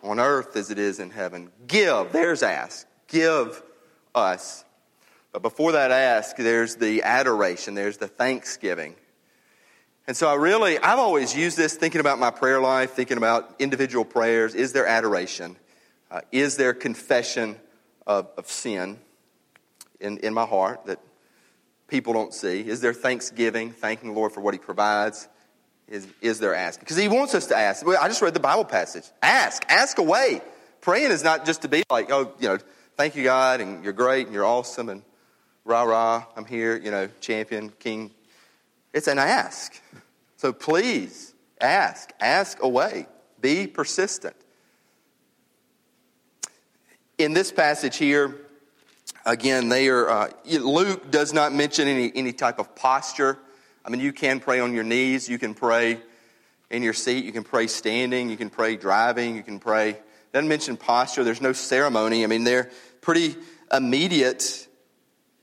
on 0.04 0.20
earth 0.20 0.56
as 0.56 0.70
it 0.70 0.78
is 0.78 1.00
in 1.00 1.10
heaven. 1.10 1.50
Give, 1.66 2.12
there's 2.12 2.44
ask. 2.44 2.86
Give 3.08 3.60
us. 4.14 4.64
But 5.32 5.42
before 5.42 5.72
that 5.72 5.90
ask, 5.90 6.36
there's 6.36 6.76
the 6.76 7.02
adoration, 7.02 7.74
there's 7.74 7.96
the 7.96 8.08
thanksgiving. 8.08 8.94
And 10.06 10.16
so 10.16 10.28
I 10.28 10.34
really, 10.34 10.78
I've 10.78 10.98
always 10.98 11.34
used 11.34 11.56
this 11.56 11.74
thinking 11.74 12.00
about 12.00 12.18
my 12.18 12.30
prayer 12.30 12.60
life, 12.60 12.92
thinking 12.92 13.16
about 13.16 13.56
individual 13.58 14.04
prayers. 14.04 14.54
Is 14.54 14.72
there 14.72 14.86
adoration? 14.86 15.56
Uh, 16.12 16.20
is 16.30 16.58
there 16.58 16.74
confession 16.74 17.56
of, 18.06 18.28
of 18.36 18.46
sin 18.46 18.98
in, 19.98 20.18
in 20.18 20.34
my 20.34 20.44
heart 20.44 20.84
that 20.84 21.00
people 21.88 22.12
don't 22.12 22.34
see? 22.34 22.60
Is 22.60 22.82
there 22.82 22.92
thanksgiving, 22.92 23.72
thanking 23.72 24.12
the 24.12 24.14
Lord 24.14 24.30
for 24.32 24.42
what 24.42 24.52
He 24.52 24.58
provides? 24.58 25.26
Is, 25.88 26.06
is 26.20 26.38
there 26.38 26.54
asking? 26.54 26.82
Because 26.82 26.98
He 26.98 27.08
wants 27.08 27.34
us 27.34 27.46
to 27.46 27.56
ask. 27.56 27.86
I 27.86 28.08
just 28.08 28.20
read 28.20 28.34
the 28.34 28.40
Bible 28.40 28.66
passage. 28.66 29.04
Ask, 29.22 29.64
ask 29.70 29.96
away. 29.96 30.42
Praying 30.82 31.12
is 31.12 31.24
not 31.24 31.46
just 31.46 31.62
to 31.62 31.68
be 31.68 31.82
like, 31.90 32.12
oh, 32.12 32.34
you 32.38 32.48
know, 32.48 32.58
thank 32.98 33.16
you, 33.16 33.24
God, 33.24 33.62
and 33.62 33.82
you're 33.82 33.94
great, 33.94 34.26
and 34.26 34.34
you're 34.34 34.44
awesome, 34.44 34.90
and 34.90 35.02
rah 35.64 35.84
rah, 35.84 36.26
I'm 36.36 36.44
here, 36.44 36.76
you 36.76 36.90
know, 36.90 37.08
champion, 37.20 37.70
king. 37.78 38.10
It's 38.92 39.06
an 39.06 39.18
ask. 39.18 39.80
So 40.36 40.52
please 40.52 41.32
ask, 41.58 42.12
ask 42.20 42.62
away, 42.62 43.06
be 43.40 43.66
persistent. 43.66 44.36
In 47.22 47.34
this 47.34 47.52
passage 47.52 47.98
here, 47.98 48.34
again, 49.24 49.68
they 49.68 49.86
are, 49.86 50.10
uh, 50.10 50.30
Luke 50.44 51.08
does 51.12 51.32
not 51.32 51.52
mention 51.52 51.86
any, 51.86 52.10
any 52.12 52.32
type 52.32 52.58
of 52.58 52.74
posture. 52.74 53.38
I 53.84 53.90
mean, 53.90 54.00
you 54.00 54.12
can 54.12 54.40
pray 54.40 54.58
on 54.58 54.74
your 54.74 54.82
knees, 54.82 55.28
you 55.28 55.38
can 55.38 55.54
pray 55.54 56.00
in 56.68 56.82
your 56.82 56.94
seat, 56.94 57.24
you 57.24 57.30
can 57.30 57.44
pray 57.44 57.68
standing, 57.68 58.28
you 58.28 58.36
can 58.36 58.50
pray 58.50 58.74
driving, 58.74 59.36
you 59.36 59.44
can 59.44 59.60
pray. 59.60 59.98
Doesn't 60.32 60.48
mention 60.48 60.76
posture, 60.76 61.22
there's 61.22 61.40
no 61.40 61.52
ceremony. 61.52 62.24
I 62.24 62.26
mean, 62.26 62.42
they're 62.42 62.72
pretty 63.02 63.36
immediate, 63.72 64.66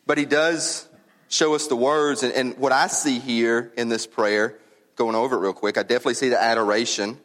but 0.06 0.18
he 0.18 0.26
does 0.26 0.86
show 1.30 1.56
us 1.56 1.68
the 1.68 1.78
words. 1.78 2.24
And, 2.24 2.34
and 2.34 2.58
what 2.58 2.74
I 2.74 2.88
see 2.88 3.20
here 3.20 3.72
in 3.78 3.88
this 3.88 4.06
prayer, 4.06 4.60
going 4.98 5.15
over 5.15 5.38
it 5.38 5.39
real 5.39 5.54
quick, 5.54 5.78
I 5.78 5.84
definitely 5.84 6.15
see 6.15 6.28
the 6.28 6.44
adoration. 6.44 7.18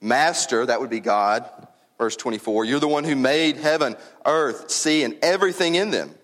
Master, 0.00 0.66
that 0.66 0.80
would 0.80 0.90
be 0.90 0.98
God. 0.98 1.48
Verse 1.98 2.16
24, 2.16 2.64
you're 2.64 2.78
the 2.78 2.88
one 2.88 3.02
who 3.02 3.16
made 3.16 3.56
heaven, 3.56 3.96
earth, 4.24 4.70
sea, 4.70 5.02
and 5.02 5.16
everything 5.20 5.74
in 5.74 5.90
them. 5.90 6.14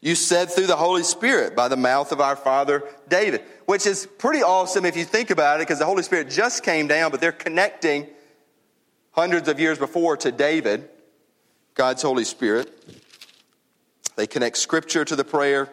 You 0.00 0.14
said 0.14 0.50
through 0.50 0.68
the 0.68 0.76
Holy 0.76 1.02
Spirit 1.02 1.54
by 1.54 1.68
the 1.68 1.76
mouth 1.76 2.12
of 2.12 2.20
our 2.20 2.36
father 2.36 2.84
David, 3.08 3.42
which 3.66 3.86
is 3.86 4.06
pretty 4.06 4.42
awesome 4.42 4.86
if 4.86 4.96
you 4.96 5.04
think 5.04 5.30
about 5.30 5.56
it, 5.56 5.64
because 5.64 5.80
the 5.80 5.86
Holy 5.86 6.02
Spirit 6.02 6.30
just 6.30 6.62
came 6.62 6.86
down, 6.86 7.10
but 7.10 7.20
they're 7.20 7.32
connecting 7.32 8.06
hundreds 9.10 9.48
of 9.48 9.60
years 9.60 9.76
before 9.76 10.16
to 10.18 10.32
David, 10.32 10.88
God's 11.74 12.02
Holy 12.02 12.24
Spirit. 12.24 12.72
They 14.16 14.26
connect 14.26 14.56
scripture 14.56 15.04
to 15.04 15.16
the 15.16 15.24
prayer. 15.24 15.68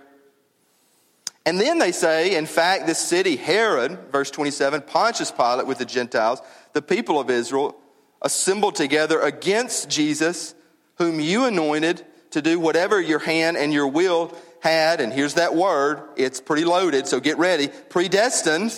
And 1.45 1.61
then 1.61 1.77
they 1.77 1.93
say, 1.93 2.35
in 2.35 2.45
fact, 2.45 2.87
this 2.87 2.99
city, 2.99 3.37
Herod, 3.37 3.97
verse 4.11 4.31
27, 4.31 4.81
Pontius 4.81 5.31
Pilate 5.31 5.67
with 5.67 5.77
the 5.77 5.85
Gentiles, 5.85 6.41
the 6.73 6.81
people 6.81 7.19
of 7.19 7.29
Israel, 7.29 7.79
assembled 8.21 8.75
together 8.75 9.19
against 9.21 9.89
Jesus, 9.89 10.55
whom 10.95 11.19
you 11.19 11.45
anointed 11.45 12.05
to 12.31 12.41
do 12.41 12.59
whatever 12.59 12.99
your 12.99 13.19
hand 13.19 13.57
and 13.57 13.73
your 13.73 13.87
will 13.87 14.35
had. 14.61 15.01
And 15.01 15.13
here's 15.13 15.35
that 15.35 15.55
word. 15.55 16.01
It's 16.15 16.41
pretty 16.41 16.65
loaded, 16.65 17.07
so 17.07 17.19
get 17.19 17.37
ready. 17.37 17.69
Predestined. 17.89 18.71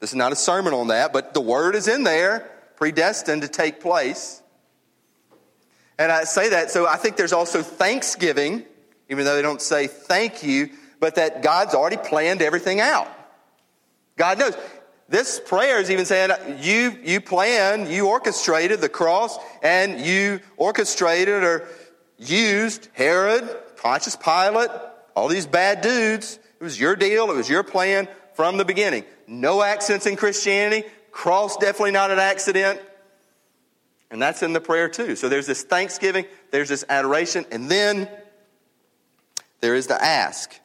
This 0.00 0.10
is 0.10 0.14
not 0.14 0.32
a 0.32 0.36
sermon 0.36 0.72
on 0.72 0.88
that, 0.88 1.12
but 1.12 1.34
the 1.34 1.40
word 1.40 1.74
is 1.74 1.88
in 1.88 2.04
there. 2.04 2.50
Predestined 2.76 3.42
to 3.42 3.48
take 3.48 3.80
place. 3.80 4.40
And 5.98 6.12
I 6.12 6.24
say 6.24 6.50
that, 6.50 6.70
so 6.70 6.86
I 6.86 6.96
think 6.96 7.16
there's 7.16 7.32
also 7.32 7.62
thanksgiving, 7.62 8.64
even 9.10 9.24
though 9.24 9.34
they 9.34 9.42
don't 9.42 9.60
say 9.60 9.88
thank 9.88 10.44
you, 10.44 10.70
but 11.00 11.16
that 11.16 11.42
God's 11.42 11.74
already 11.74 11.96
planned 11.96 12.40
everything 12.40 12.80
out. 12.80 13.08
God 14.16 14.38
knows. 14.38 14.56
This 15.08 15.40
prayer 15.40 15.80
is 15.80 15.90
even 15.90 16.04
saying 16.04 16.30
you, 16.60 16.94
you 17.02 17.20
planned, 17.20 17.88
you 17.88 18.08
orchestrated 18.08 18.80
the 18.80 18.90
cross, 18.90 19.38
and 19.62 20.00
you 20.00 20.40
orchestrated 20.58 21.42
or 21.42 21.66
used 22.18 22.88
Herod, 22.92 23.48
Pontius 23.76 24.16
Pilate, 24.16 24.70
all 25.14 25.28
these 25.28 25.46
bad 25.46 25.80
dudes. 25.80 26.38
It 26.60 26.64
was 26.64 26.78
your 26.78 26.94
deal, 26.94 27.30
it 27.30 27.36
was 27.36 27.48
your 27.48 27.62
plan 27.62 28.06
from 28.34 28.58
the 28.58 28.64
beginning. 28.64 29.04
No 29.26 29.62
accidents 29.62 30.06
in 30.06 30.16
Christianity. 30.16 30.86
Cross 31.10 31.56
definitely 31.56 31.92
not 31.92 32.10
an 32.10 32.18
accident. 32.18 32.80
And 34.10 34.20
that's 34.20 34.42
in 34.42 34.52
the 34.52 34.60
prayer 34.60 34.88
too. 34.88 35.16
So 35.16 35.28
there's 35.28 35.46
this 35.46 35.62
thanksgiving, 35.62 36.26
there's 36.50 36.68
this 36.68 36.84
adoration, 36.88 37.46
and 37.50 37.70
then 37.70 38.08
there 39.60 39.74
is 39.74 39.86
the 39.86 40.02
ask. 40.02 40.58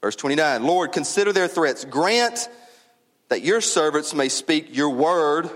Verse 0.00 0.16
29 0.16 0.64
Lord, 0.64 0.92
consider 0.92 1.32
their 1.32 1.48
threats. 1.48 1.84
Grant 1.84 2.48
that 3.30 3.42
your 3.42 3.60
servants 3.60 4.12
may 4.12 4.28
speak 4.28 4.76
your 4.76 4.90
word 4.90 5.48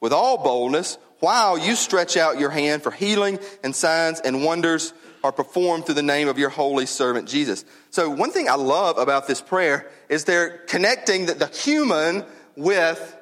with 0.00 0.12
all 0.12 0.38
boldness 0.38 0.96
while 1.20 1.58
you 1.58 1.74
stretch 1.74 2.16
out 2.16 2.38
your 2.38 2.50
hand 2.50 2.82
for 2.82 2.90
healing 2.90 3.38
and 3.62 3.74
signs 3.74 4.20
and 4.20 4.44
wonders 4.44 4.94
are 5.24 5.32
performed 5.32 5.84
through 5.84 5.96
the 5.96 6.02
name 6.02 6.28
of 6.28 6.38
your 6.38 6.48
holy 6.48 6.86
servant 6.86 7.28
Jesus. 7.28 7.64
So, 7.90 8.08
one 8.08 8.30
thing 8.30 8.48
I 8.48 8.54
love 8.54 8.98
about 8.98 9.26
this 9.26 9.40
prayer 9.40 9.90
is 10.08 10.24
they're 10.24 10.58
connecting 10.68 11.26
the, 11.26 11.34
the 11.34 11.48
human 11.48 12.24
with 12.56 13.16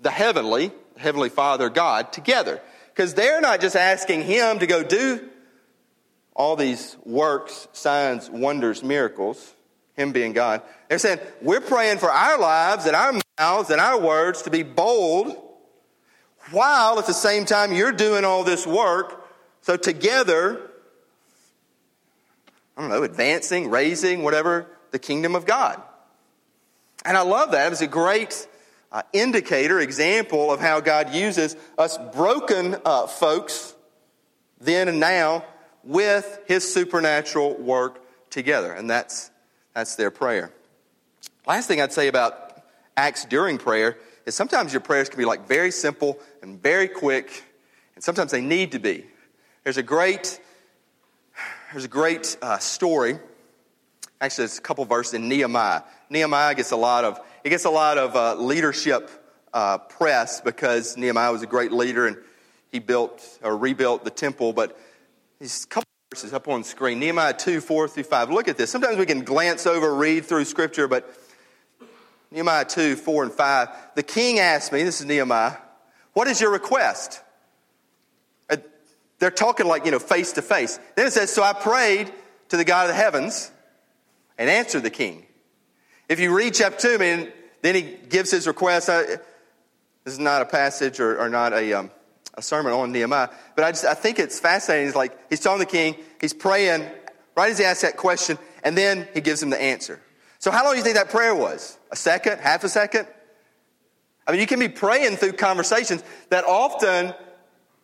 the 0.00 0.10
heavenly, 0.10 0.70
Heavenly 0.98 1.30
Father, 1.30 1.70
God, 1.70 2.12
together. 2.12 2.60
Because 2.94 3.14
they're 3.14 3.40
not 3.40 3.62
just 3.62 3.76
asking 3.76 4.22
Him 4.22 4.58
to 4.58 4.66
go 4.66 4.82
do 4.82 5.26
all 6.34 6.54
these 6.54 6.96
works, 7.04 7.66
signs, 7.72 8.28
wonders, 8.28 8.82
miracles. 8.82 9.54
Him 9.96 10.12
being 10.12 10.32
God. 10.32 10.62
They're 10.88 10.98
saying, 10.98 11.20
we're 11.42 11.60
praying 11.60 11.98
for 11.98 12.10
our 12.10 12.38
lives 12.38 12.86
and 12.86 12.96
our 12.96 13.20
mouths 13.38 13.70
and 13.70 13.80
our 13.80 14.00
words 14.00 14.42
to 14.42 14.50
be 14.50 14.62
bold, 14.62 15.36
while 16.50 16.98
at 16.98 17.06
the 17.06 17.12
same 17.12 17.44
time 17.44 17.72
you're 17.72 17.92
doing 17.92 18.24
all 18.24 18.44
this 18.44 18.66
work. 18.66 19.28
So 19.62 19.76
together, 19.76 20.70
I 22.76 22.80
don't 22.80 22.90
know, 22.90 23.02
advancing, 23.02 23.68
raising, 23.70 24.22
whatever, 24.22 24.66
the 24.90 24.98
kingdom 24.98 25.34
of 25.34 25.44
God. 25.44 25.80
And 27.04 27.16
I 27.16 27.22
love 27.22 27.52
that. 27.52 27.66
It 27.66 27.70
was 27.70 27.82
a 27.82 27.86
great 27.86 28.46
uh, 28.92 29.02
indicator, 29.12 29.80
example 29.80 30.52
of 30.52 30.60
how 30.60 30.80
God 30.80 31.14
uses 31.14 31.56
us 31.78 31.98
broken 32.12 32.76
uh, 32.84 33.06
folks 33.06 33.74
then 34.60 34.88
and 34.88 35.00
now 35.00 35.44
with 35.82 36.40
his 36.46 36.72
supernatural 36.72 37.54
work 37.54 38.02
together. 38.30 38.72
And 38.72 38.90
that's 38.90 39.29
that's 39.74 39.96
their 39.96 40.10
prayer. 40.10 40.52
Last 41.46 41.68
thing 41.68 41.80
I'd 41.80 41.92
say 41.92 42.08
about 42.08 42.62
acts 42.96 43.24
during 43.24 43.58
prayer 43.58 43.98
is 44.26 44.34
sometimes 44.34 44.72
your 44.72 44.80
prayers 44.80 45.08
can 45.08 45.18
be 45.18 45.24
like 45.24 45.46
very 45.46 45.70
simple 45.70 46.18
and 46.42 46.60
very 46.62 46.88
quick, 46.88 47.44
and 47.94 48.04
sometimes 48.04 48.30
they 48.30 48.40
need 48.40 48.72
to 48.72 48.78
be. 48.78 49.06
There's 49.64 49.76
a 49.76 49.82
great, 49.82 50.40
there's 51.72 51.84
a 51.84 51.88
great 51.88 52.36
uh, 52.42 52.58
story. 52.58 53.18
Actually, 54.20 54.42
there's 54.42 54.58
a 54.58 54.62
couple 54.62 54.84
verses 54.84 55.14
in 55.14 55.28
Nehemiah. 55.28 55.82
Nehemiah 56.10 56.54
gets 56.54 56.72
a 56.72 56.76
lot 56.76 57.04
of 57.04 57.20
it 57.42 57.48
gets 57.48 57.64
a 57.64 57.70
lot 57.70 57.96
of 57.96 58.14
uh, 58.14 58.34
leadership 58.34 59.10
uh, 59.52 59.78
press 59.78 60.40
because 60.40 60.96
Nehemiah 60.96 61.32
was 61.32 61.42
a 61.42 61.46
great 61.46 61.72
leader 61.72 62.06
and 62.06 62.16
he 62.70 62.78
built 62.78 63.38
or 63.42 63.56
rebuilt 63.56 64.04
the 64.04 64.10
temple. 64.10 64.52
But 64.52 64.78
these 65.38 65.64
couple 65.64 65.89
verses 66.10 66.32
up 66.32 66.48
on 66.48 66.64
screen 66.64 66.98
Nehemiah 66.98 67.32
2 67.32 67.60
4 67.60 67.86
through 67.86 68.02
5. 68.02 68.30
Look 68.32 68.48
at 68.48 68.58
this. 68.58 68.68
Sometimes 68.68 68.96
we 68.96 69.06
can 69.06 69.22
glance 69.22 69.64
over, 69.64 69.94
read 69.94 70.24
through 70.24 70.44
Scripture, 70.44 70.88
but 70.88 71.08
Nehemiah 72.32 72.64
2 72.64 72.96
4 72.96 73.22
and 73.22 73.32
5. 73.32 73.68
The 73.94 74.02
king 74.02 74.40
asked 74.40 74.72
me, 74.72 74.82
this 74.82 75.00
is 75.00 75.06
Nehemiah, 75.06 75.52
what 76.12 76.26
is 76.26 76.40
your 76.40 76.50
request? 76.50 77.20
Uh, 78.48 78.56
they're 79.20 79.30
talking 79.30 79.66
like, 79.66 79.84
you 79.84 79.92
know, 79.92 80.00
face 80.00 80.32
to 80.32 80.42
face. 80.42 80.80
Then 80.96 81.06
it 81.06 81.12
says, 81.12 81.32
So 81.32 81.44
I 81.44 81.52
prayed 81.52 82.12
to 82.48 82.56
the 82.56 82.64
God 82.64 82.90
of 82.90 82.96
the 82.96 83.00
heavens 83.00 83.52
and 84.36 84.50
answered 84.50 84.82
the 84.82 84.90
king. 84.90 85.24
If 86.08 86.18
you 86.18 86.36
read 86.36 86.54
chapter 86.54 86.88
2, 86.88 86.94
I 86.94 86.98
mean, 86.98 87.32
then 87.62 87.76
he 87.76 87.82
gives 87.82 88.32
his 88.32 88.48
request. 88.48 88.88
Uh, 88.88 89.02
this 90.02 90.14
is 90.14 90.18
not 90.18 90.42
a 90.42 90.46
passage 90.46 90.98
or, 90.98 91.20
or 91.20 91.28
not 91.28 91.52
a. 91.52 91.72
Um, 91.72 91.92
a 92.34 92.42
sermon 92.42 92.72
on 92.72 92.92
Nehemiah. 92.92 93.28
But 93.54 93.64
I 93.64 93.70
just 93.72 93.84
I 93.84 93.94
think 93.94 94.18
it's 94.18 94.38
fascinating. 94.38 94.86
He's 94.86 94.96
like 94.96 95.16
he's 95.30 95.40
telling 95.40 95.58
the 95.60 95.66
king, 95.66 95.96
he's 96.20 96.32
praying 96.32 96.86
right 97.36 97.50
as 97.50 97.58
he 97.58 97.64
asks 97.64 97.82
that 97.82 97.96
question, 97.96 98.38
and 98.64 98.76
then 98.76 99.08
he 99.14 99.20
gives 99.20 99.42
him 99.42 99.50
the 99.50 99.60
answer. 99.60 100.00
So 100.38 100.50
how 100.50 100.64
long 100.64 100.72
do 100.72 100.78
you 100.78 100.84
think 100.84 100.96
that 100.96 101.10
prayer 101.10 101.34
was? 101.34 101.78
A 101.90 101.96
second, 101.96 102.38
half 102.40 102.64
a 102.64 102.68
second? 102.68 103.06
I 104.26 104.32
mean, 104.32 104.40
you 104.40 104.46
can 104.46 104.58
be 104.58 104.68
praying 104.68 105.16
through 105.16 105.32
conversations 105.32 106.02
that 106.28 106.44
often 106.44 107.14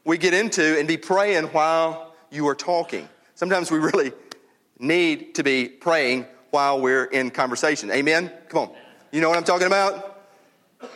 we 0.04 0.16
get 0.16 0.32
into 0.32 0.78
and 0.78 0.86
be 0.86 0.96
praying 0.96 1.46
while 1.46 2.14
you 2.30 2.46
are 2.48 2.54
talking. 2.54 3.08
Sometimes 3.34 3.70
we 3.70 3.78
really 3.78 4.12
need 4.78 5.34
to 5.34 5.42
be 5.42 5.68
praying 5.68 6.26
while 6.50 6.80
we're 6.80 7.04
in 7.04 7.30
conversation. 7.30 7.90
Amen? 7.90 8.32
Come 8.48 8.68
on. 8.68 8.76
You 9.10 9.20
know 9.20 9.28
what 9.28 9.38
I'm 9.38 9.44
talking 9.44 9.66
about? 9.66 10.22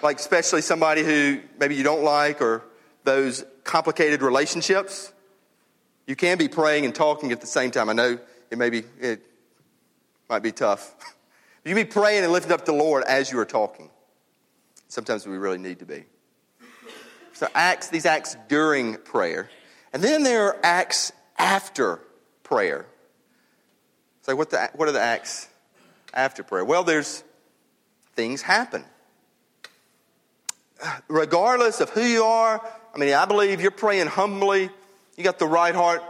Like, 0.03 0.19
especially 0.19 0.63
somebody 0.63 1.03
who 1.03 1.41
maybe 1.59 1.75
you 1.75 1.83
don't 1.83 2.03
like 2.03 2.41
or 2.41 2.65
those 3.05 3.45
complicated 3.65 4.23
relationships. 4.23 5.13
You 6.07 6.17
can 6.17 6.39
be 6.39 6.49
praying 6.49 6.85
and 6.85 6.95
talking 6.95 7.33
at 7.33 7.41
the 7.41 7.47
same 7.47 7.71
time. 7.71 7.89
I 7.89 7.93
know 7.93 8.19
it 8.51 8.59
may 8.59 8.71
be, 8.71 8.83
it 9.01 9.23
might 10.29 10.43
be 10.43 10.53
tough. 10.53 10.95
You 11.63 11.75
be 11.75 11.85
praying 11.85 12.25
and 12.25 12.33
lifting 12.33 12.53
up 12.53 12.65
the 12.65 12.73
Lord 12.73 13.05
as 13.05 13.31
you 13.31 13.39
are 13.39 13.45
talking. 13.45 13.91
Sometimes 14.89 15.27
we 15.27 15.37
really 15.37 15.59
need 15.59 15.81
to 15.81 15.85
be. 15.85 16.05
So 17.35 17.49
acts, 17.55 17.89
these 17.89 18.07
acts 18.07 18.35
during 18.49 18.97
prayer. 18.97 19.51
And 19.93 20.03
then 20.03 20.23
there 20.23 20.47
are 20.47 20.59
acts 20.63 21.13
after 21.39 22.01
prayer. 22.43 22.87
So 24.23 24.35
what, 24.37 24.51
the, 24.51 24.71
what 24.75 24.89
are 24.89 24.93
the 24.93 25.01
acts 25.01 25.49
after 26.15 26.43
prayer? 26.43 26.65
Well, 26.65 26.83
there's 26.83 27.25
things 28.15 28.43
happen. 28.43 28.85
Regardless 31.09 31.81
of 31.81 31.91
who 31.91 32.03
you 32.03 32.25
are, 32.25 32.67
I 32.95 32.99
mean, 32.99 33.15
I 33.15 33.25
believe 33.25 33.61
you're 33.61 33.71
praying 33.71 34.09
humbly, 34.09 34.71
you 35.17 35.25
got 35.25 35.39
the 35.39 35.47
right 35.47 35.75
heart, 35.75 36.03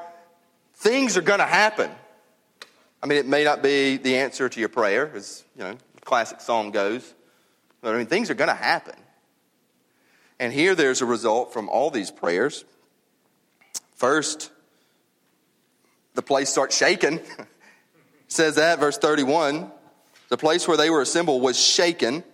things 0.74 1.16
are 1.16 1.22
going 1.22 1.40
to 1.40 1.46
happen. 1.46 1.90
I 3.02 3.06
mean, 3.06 3.18
it 3.18 3.26
may 3.26 3.44
not 3.44 3.62
be 3.62 3.96
the 3.96 4.16
answer 4.16 4.48
to 4.48 4.60
your 4.60 4.68
prayer, 4.68 5.10
as 5.14 5.44
you 5.56 5.62
know, 5.62 5.76
classic 6.04 6.40
song 6.40 6.70
goes, 6.70 7.14
but 7.80 7.94
I 7.94 7.98
mean, 7.98 8.06
things 8.06 8.30
are 8.30 8.34
going 8.34 8.48
to 8.48 8.54
happen. 8.54 8.96
And 10.38 10.52
here 10.52 10.74
there's 10.74 11.02
a 11.02 11.06
result 11.06 11.52
from 11.52 11.68
all 11.68 11.90
these 11.90 12.10
prayers. 12.10 12.64
First, 13.96 14.50
the 16.14 16.22
place 16.22 16.48
starts 16.48 16.76
shaking. 16.76 17.20
says 18.30 18.54
that, 18.54 18.78
verse 18.78 18.96
31. 18.96 19.70
The 20.28 20.36
place 20.36 20.66
where 20.66 20.76
they 20.76 20.88
were 20.88 21.02
assembled 21.02 21.42
was 21.42 21.60
shaken. 21.60 22.24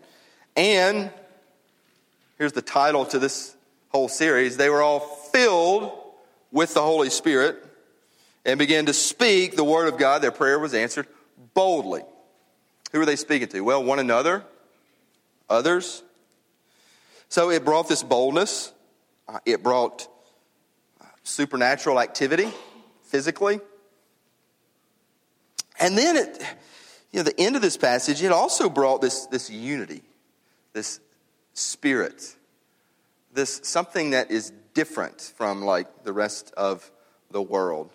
And 0.54 1.10
here's 2.38 2.52
the 2.52 2.62
title 2.62 3.04
to 3.06 3.18
this 3.18 3.56
whole 3.88 4.08
series 4.08 4.56
they 4.56 4.68
were 4.68 4.82
all 4.82 5.00
filled 5.00 5.92
with 6.52 6.74
the 6.74 6.82
Holy 6.82 7.10
Spirit 7.10 7.62
and 8.44 8.58
began 8.58 8.86
to 8.86 8.92
speak 8.92 9.56
the 9.56 9.64
word 9.64 9.92
of 9.92 9.98
God. 9.98 10.22
Their 10.22 10.30
prayer 10.30 10.58
was 10.58 10.74
answered 10.74 11.06
boldly. 11.54 12.02
Who 12.92 13.00
were 13.00 13.06
they 13.06 13.16
speaking 13.16 13.48
to? 13.48 13.60
Well, 13.60 13.82
one 13.82 13.98
another, 13.98 14.44
others. 15.50 16.02
So 17.28 17.50
it 17.50 17.64
brought 17.64 17.88
this 17.88 18.02
boldness, 18.02 18.72
uh, 19.28 19.40
it 19.44 19.62
brought 19.62 20.08
supernatural 21.24 22.00
activity 22.00 22.48
physically. 23.02 23.60
And 25.78 25.98
then 25.98 26.16
at 26.16 26.40
you 27.12 27.18
know, 27.18 27.22
the 27.24 27.38
end 27.40 27.56
of 27.56 27.62
this 27.62 27.76
passage, 27.76 28.22
it 28.22 28.32
also 28.32 28.68
brought 28.68 29.00
this, 29.00 29.26
this 29.26 29.50
unity, 29.50 30.02
this 30.72 31.00
spirit, 31.54 32.36
this 33.36 33.60
something 33.62 34.10
that 34.10 34.30
is 34.30 34.52
different 34.74 35.32
from 35.36 35.62
like 35.62 36.02
the 36.02 36.12
rest 36.12 36.52
of 36.56 36.90
the 37.30 37.40
world. 37.40 37.90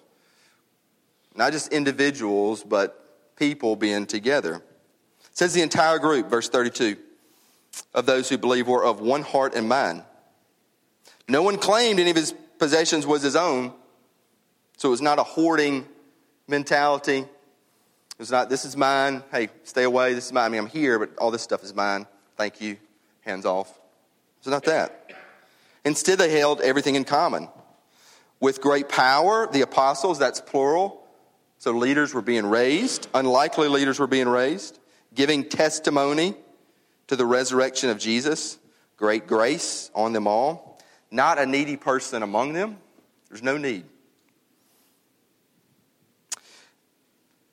Not 1.36 1.52
just 1.52 1.74
individuals, 1.74 2.64
but 2.64 3.36
people 3.36 3.76
being 3.76 4.06
together. 4.06 4.56
It 4.56 5.38
says 5.38 5.54
the 5.54 5.62
entire 5.62 6.00
group, 6.00 6.30
verse 6.30 6.48
32, 6.50 6.98
of 7.94 8.06
those 8.06 8.30
who 8.30 8.38
believe 8.38 8.68
were 8.68 8.84
of 8.84 9.00
one 9.02 9.24
heart 9.24 9.56
and 9.56 9.68
mind. 9.68 10.04
No 11.28 11.42
one 11.42 11.58
claimed 11.58 12.00
any 12.00 12.10
of 12.10 12.16
his 12.16 12.34
possessions 12.60 13.08
was 13.08 13.22
his 13.22 13.36
own, 13.36 13.74
so 14.78 14.90
it 14.90 14.92
was 14.92 15.02
not 15.02 15.20
a 15.20 15.24
hoarding 15.24 15.88
mentality. 16.48 17.20
It 17.20 18.20
was 18.20 18.32
not, 18.32 18.50
this 18.50 18.66
is 18.66 18.76
mine. 18.76 19.24
Hey, 19.32 19.50
stay 19.64 19.84
away. 19.84 20.14
This 20.14 20.26
is 20.28 20.34
mine. 20.34 20.46
I 20.46 20.50
mean, 20.50 20.60
I'm 20.60 20.68
here, 20.68 21.00
but 21.00 21.16
all 21.18 21.32
this 21.32 21.42
stuff 21.42 21.64
is 21.64 21.74
mine. 21.74 22.06
Thank 22.36 22.62
you. 22.62 22.78
Hands 23.22 23.46
off. 23.46 23.80
It's 24.40 24.48
not 24.48 24.64
that. 24.66 25.01
Instead, 25.84 26.20
they 26.20 26.32
held 26.32 26.62
everything 26.62 26.96
in 26.96 27.04
common. 27.04 27.50
With 28.40 28.62
great 28.62 28.90
power, 28.90 29.48
the 29.52 29.62
apostles, 29.62 30.20
that's 30.20 30.42
plural, 30.42 31.08
so 31.58 31.72
leaders 31.72 32.14
were 32.14 32.24
being 32.24 32.48
raised, 32.48 33.08
unlikely 33.14 33.68
leaders 33.68 34.00
were 34.00 34.08
being 34.08 34.28
raised, 34.28 34.80
giving 35.14 35.48
testimony 35.48 36.36
to 37.08 37.16
the 37.16 37.26
resurrection 37.26 37.90
of 37.90 38.00
Jesus. 38.00 38.58
Great 38.98 39.28
grace 39.28 39.92
on 39.94 40.14
them 40.14 40.28
all. 40.28 40.80
Not 41.12 41.38
a 41.38 41.46
needy 41.46 41.78
person 41.78 42.24
among 42.24 42.54
them. 42.54 42.78
There's 43.30 43.44
no 43.44 43.58
need. 43.58 43.86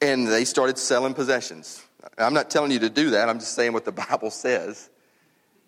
And 0.01 0.27
they 0.27 0.45
started 0.45 0.79
selling 0.79 1.13
possessions. 1.13 1.85
I'm 2.17 2.35
not 2.35 2.51
telling 2.51 2.71
you 2.71 2.79
to 2.81 2.91
do 2.91 3.11
that. 3.11 3.29
I'm 3.29 3.41
just 3.41 3.55
saying 3.55 3.73
what 3.73 3.85
the 3.85 3.93
Bible 4.11 4.31
says 4.31 4.89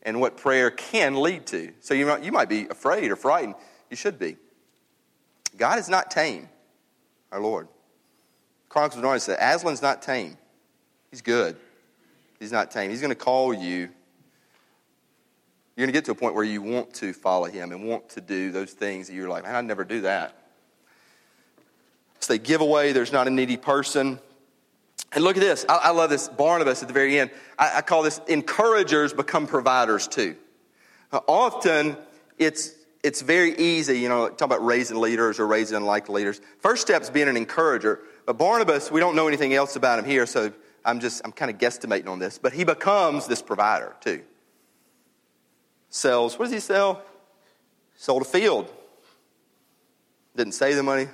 and 0.03 0.21
what 0.21 0.37
prayer 0.37 0.71
can 0.71 1.21
lead 1.21 1.47
to. 1.47 1.73
So 1.81 1.95
you 1.95 2.07
might, 2.07 2.23
you 2.23 2.33
might 2.33 2.49
be 2.49 2.67
afraid 2.69 3.11
or 3.11 3.17
frightened. 3.17 3.55
You 3.91 3.97
should 3.97 4.19
be. 4.19 4.37
God 5.57 5.79
is 5.79 5.89
not 5.89 6.11
tame, 6.11 6.49
our 7.33 7.41
Lord. 7.41 7.69
Chronicles 8.69 9.03
of 9.03 9.05
Narnia 9.05 9.21
said, 9.21 9.39
Aslan's 9.39 9.83
not 9.83 10.01
tame. 10.01 10.37
He's 11.11 11.23
good. 11.23 11.57
He's 12.39 12.53
not 12.53 12.71
tame. 12.71 12.91
He's 12.91 13.01
going 13.01 13.11
to 13.11 13.17
call 13.17 13.53
you. 13.53 13.89
You're 15.77 15.87
going 15.87 15.89
to 15.89 15.93
get 15.93 16.05
to 16.07 16.13
a 16.13 16.15
point 16.15 16.35
where 16.35 16.45
you 16.45 16.63
want 16.63 16.95
to 16.95 17.13
follow 17.13 17.47
him 17.47 17.73
and 17.73 17.87
want 17.87 18.09
to 18.11 18.21
do 18.21 18.53
those 18.53 18.73
things 18.73 19.09
that 19.09 19.15
you're 19.15 19.29
like, 19.29 19.43
man, 19.43 19.55
I'd 19.55 19.65
never 19.65 19.85
do 19.85 20.03
that. 20.03 20.37
So 22.21 22.33
they 22.33 22.39
give 22.39 22.61
away, 22.61 22.93
there's 22.93 23.13
not 23.13 23.27
a 23.27 23.31
needy 23.31 23.57
person. 23.57 24.19
And 25.13 25.25
look 25.25 25.37
at 25.37 25.41
this. 25.41 25.65
I, 25.69 25.77
I 25.77 25.91
love 25.91 26.11
this. 26.11 26.29
Barnabas 26.29 26.83
at 26.83 26.89
the 26.89 26.95
very 26.95 27.19
end. 27.19 27.31
I, 27.59 27.79
I 27.79 27.81
call 27.83 28.03
this 28.03 28.21
encouragers 28.29 29.13
become 29.13 29.47
providers 29.47 30.07
too. 30.07 30.37
Uh, 31.13 31.21
often 31.27 31.97
it's 32.39 32.75
it's 33.03 33.23
very 33.23 33.57
easy, 33.57 33.99
you 33.99 34.09
know, 34.09 34.29
talk 34.29 34.47
about 34.47 34.65
raising 34.65 35.01
leaders 35.01 35.41
or 35.41 35.47
raising 35.47 35.77
unlikely 35.77 36.17
leaders. 36.17 36.41
First 36.59 36.83
step 36.83 37.03
is 37.03 37.11
being 37.11 37.29
an 37.29 37.37
encourager. 37.37 38.01
But 38.27 38.37
Barnabas, 38.37 38.91
we 38.91 39.01
don't 39.01 39.17
know 39.17 39.27
anything 39.27 39.55
else 39.55 39.75
about 39.75 39.99
him 39.99 40.05
here, 40.05 40.27
so 40.27 40.53
I'm 40.85 41.01
just, 41.01 41.23
I'm 41.25 41.33
kind 41.33 41.51
of 41.51 41.59
guesstimating 41.59 42.09
on 42.09 42.19
this. 42.19 42.39
But 42.39 42.53
he 42.53 42.65
becomes 42.65 43.27
this 43.27 43.41
provider 43.41 43.97
too. 44.01 44.23
Sells, 45.89 46.39
what 46.39 46.47
does 46.47 46.53
he 46.53 46.61
sell? 46.61 47.03
Sold 47.97 48.23
a 48.23 48.27
field. 48.27 48.71
Didn't 50.37 50.53
save 50.53 50.77
the 50.77 50.83
money, 50.83 51.09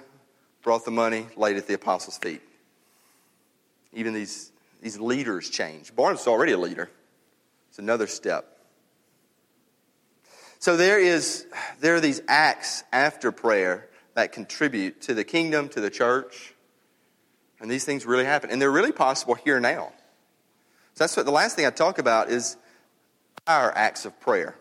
brought 0.62 0.84
the 0.84 0.90
money, 0.90 1.26
laid 1.36 1.56
it 1.56 1.60
at 1.60 1.66
the 1.68 1.74
apostles' 1.74 2.18
feet. 2.18 2.42
Even 3.92 4.14
these, 4.14 4.52
these 4.80 4.98
leaders 4.98 5.48
change. 5.48 5.94
Barnabas 5.94 6.22
is 6.22 6.28
already 6.28 6.52
a 6.52 6.58
leader. 6.58 6.90
It's 7.68 7.78
another 7.78 8.06
step. 8.06 8.56
So 10.58 10.76
there 10.76 10.98
is 10.98 11.46
there 11.80 11.96
are 11.96 12.00
these 12.00 12.22
acts 12.28 12.82
after 12.92 13.30
prayer 13.30 13.88
that 14.14 14.32
contribute 14.32 15.02
to 15.02 15.14
the 15.14 15.22
kingdom, 15.22 15.68
to 15.70 15.80
the 15.80 15.90
church, 15.90 16.54
and 17.60 17.70
these 17.70 17.84
things 17.84 18.06
really 18.06 18.24
happen. 18.24 18.50
And 18.50 18.60
they're 18.60 18.72
really 18.72 18.92
possible 18.92 19.34
here 19.34 19.60
now. 19.60 19.92
So 20.94 21.04
that's 21.04 21.16
what 21.16 21.26
the 21.26 21.32
last 21.32 21.56
thing 21.56 21.66
I 21.66 21.70
talk 21.70 21.98
about 21.98 22.30
is 22.30 22.56
our 23.46 23.70
acts 23.76 24.06
of 24.06 24.18
prayer. 24.20 24.56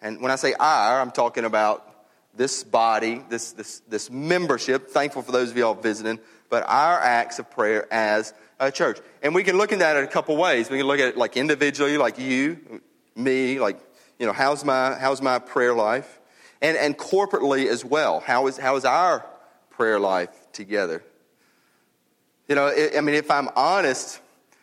And 0.00 0.20
when 0.20 0.30
I 0.30 0.36
say 0.36 0.54
our, 0.54 1.00
I'm 1.00 1.10
talking 1.10 1.44
about 1.44 1.94
this 2.34 2.64
body, 2.64 3.22
this, 3.28 3.52
this, 3.52 3.80
this 3.88 4.10
membership. 4.10 4.88
Thankful 4.88 5.22
for 5.22 5.32
those 5.32 5.50
of 5.50 5.56
y'all 5.56 5.74
visiting, 5.74 6.18
but 6.54 6.62
our 6.68 7.00
acts 7.00 7.40
of 7.40 7.50
prayer 7.50 7.92
as 7.92 8.32
a 8.60 8.70
church. 8.70 9.00
And 9.24 9.34
we 9.34 9.42
can 9.42 9.58
look 9.58 9.72
at 9.72 9.80
that 9.80 9.96
in 9.96 10.04
a 10.04 10.06
couple 10.06 10.36
ways. 10.36 10.70
We 10.70 10.78
can 10.78 10.86
look 10.86 11.00
at 11.00 11.08
it 11.08 11.16
like 11.16 11.36
individually, 11.36 11.98
like 11.98 12.16
you, 12.16 12.80
me, 13.16 13.58
like, 13.58 13.80
you 14.20 14.26
know, 14.26 14.32
how's 14.32 14.64
my, 14.64 14.94
how's 14.94 15.20
my 15.20 15.40
prayer 15.40 15.74
life? 15.74 16.20
And, 16.62 16.76
and 16.76 16.96
corporately 16.96 17.66
as 17.66 17.84
well. 17.84 18.20
How 18.20 18.46
is, 18.46 18.56
how 18.56 18.76
is 18.76 18.84
our 18.84 19.26
prayer 19.70 19.98
life 19.98 20.30
together? 20.52 21.02
You 22.46 22.54
know, 22.54 22.68
I 22.68 23.00
mean, 23.00 23.16
if 23.16 23.32
I'm 23.32 23.48
honest, 23.56 24.20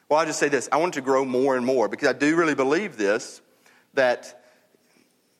well, 0.08 0.21
I'll 0.21 0.25
just 0.25 0.39
say 0.39 0.47
this 0.47 0.69
I 0.71 0.77
want 0.77 0.93
to 0.93 1.01
grow 1.01 1.25
more 1.25 1.58
and 1.58 1.65
more 1.65 1.89
because 1.89 2.08
I 2.08 2.13
do 2.13 2.38
really 2.38 2.56
believe 2.56 2.95
this 2.95 3.41
that 3.95 4.45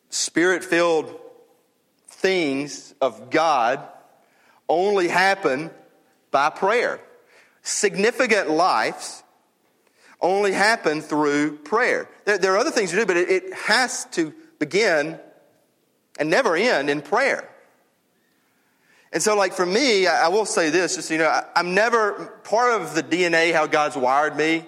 spirit 0.09 0.65
filled 0.65 1.17
things 2.09 2.93
of 2.99 3.29
God 3.29 3.87
only 4.67 5.07
happen 5.07 5.71
by 6.31 6.49
prayer. 6.49 6.99
Significant 7.61 8.49
lives 8.49 9.23
only 10.19 10.51
happen 10.51 11.01
through 11.01 11.57
prayer. 11.57 12.09
There, 12.25 12.37
there 12.37 12.53
are 12.53 12.57
other 12.57 12.71
things 12.71 12.91
to 12.91 12.95
do, 12.95 13.05
but 13.05 13.17
it, 13.17 13.29
it 13.29 13.53
has 13.53 14.05
to 14.11 14.33
begin 14.59 15.19
and 16.19 16.29
never 16.29 16.55
end 16.55 16.89
in 16.89 17.01
prayer. 17.01 17.47
And 19.13 19.21
so, 19.21 19.35
like 19.35 19.53
for 19.53 19.65
me, 19.65 20.07
I 20.07 20.29
will 20.29 20.45
say 20.45 20.69
this, 20.69 20.95
just 20.95 21.11
you 21.11 21.17
know, 21.17 21.27
I, 21.27 21.59
am 21.59 21.73
never 21.73 22.39
part 22.43 22.81
of 22.81 22.95
the 22.95 23.03
DNA 23.03 23.51
how 23.51 23.67
God's 23.67 23.97
wired 23.97 24.37
me. 24.37 24.65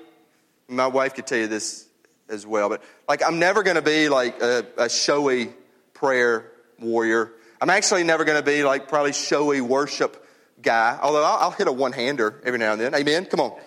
My 0.67 0.87
wife 0.87 1.13
could 1.13 1.27
tell 1.27 1.37
you 1.37 1.47
this 1.47 1.87
as 2.27 2.45
well, 2.45 2.67
but 2.67 2.83
like 3.07 3.23
I'm 3.23 3.39
never 3.39 3.63
going 3.63 3.75
to 3.75 3.81
be 3.81 4.09
like 4.09 4.41
a, 4.41 4.65
a, 4.77 4.89
showy 4.89 5.53
prayer 5.93 6.51
warrior. 6.79 7.31
I'm 7.61 7.69
actually 7.69 8.03
never 8.03 8.25
going 8.25 8.37
to 8.37 8.45
be 8.45 8.63
like 8.63 8.89
probably 8.89 9.13
showy 9.13 9.61
worship 9.61 10.22
guy. 10.63 10.97
Although 11.01 11.23
I'll, 11.23 11.37
I'll 11.37 11.51
hit 11.51 11.67
a 11.67 11.71
one 11.71 11.91
hander 11.91 12.41
every 12.43 12.57
now 12.57 12.71
and 12.71 12.81
then. 12.81 12.95
Amen. 12.95 13.25
Come 13.25 13.39
on. 13.39 13.59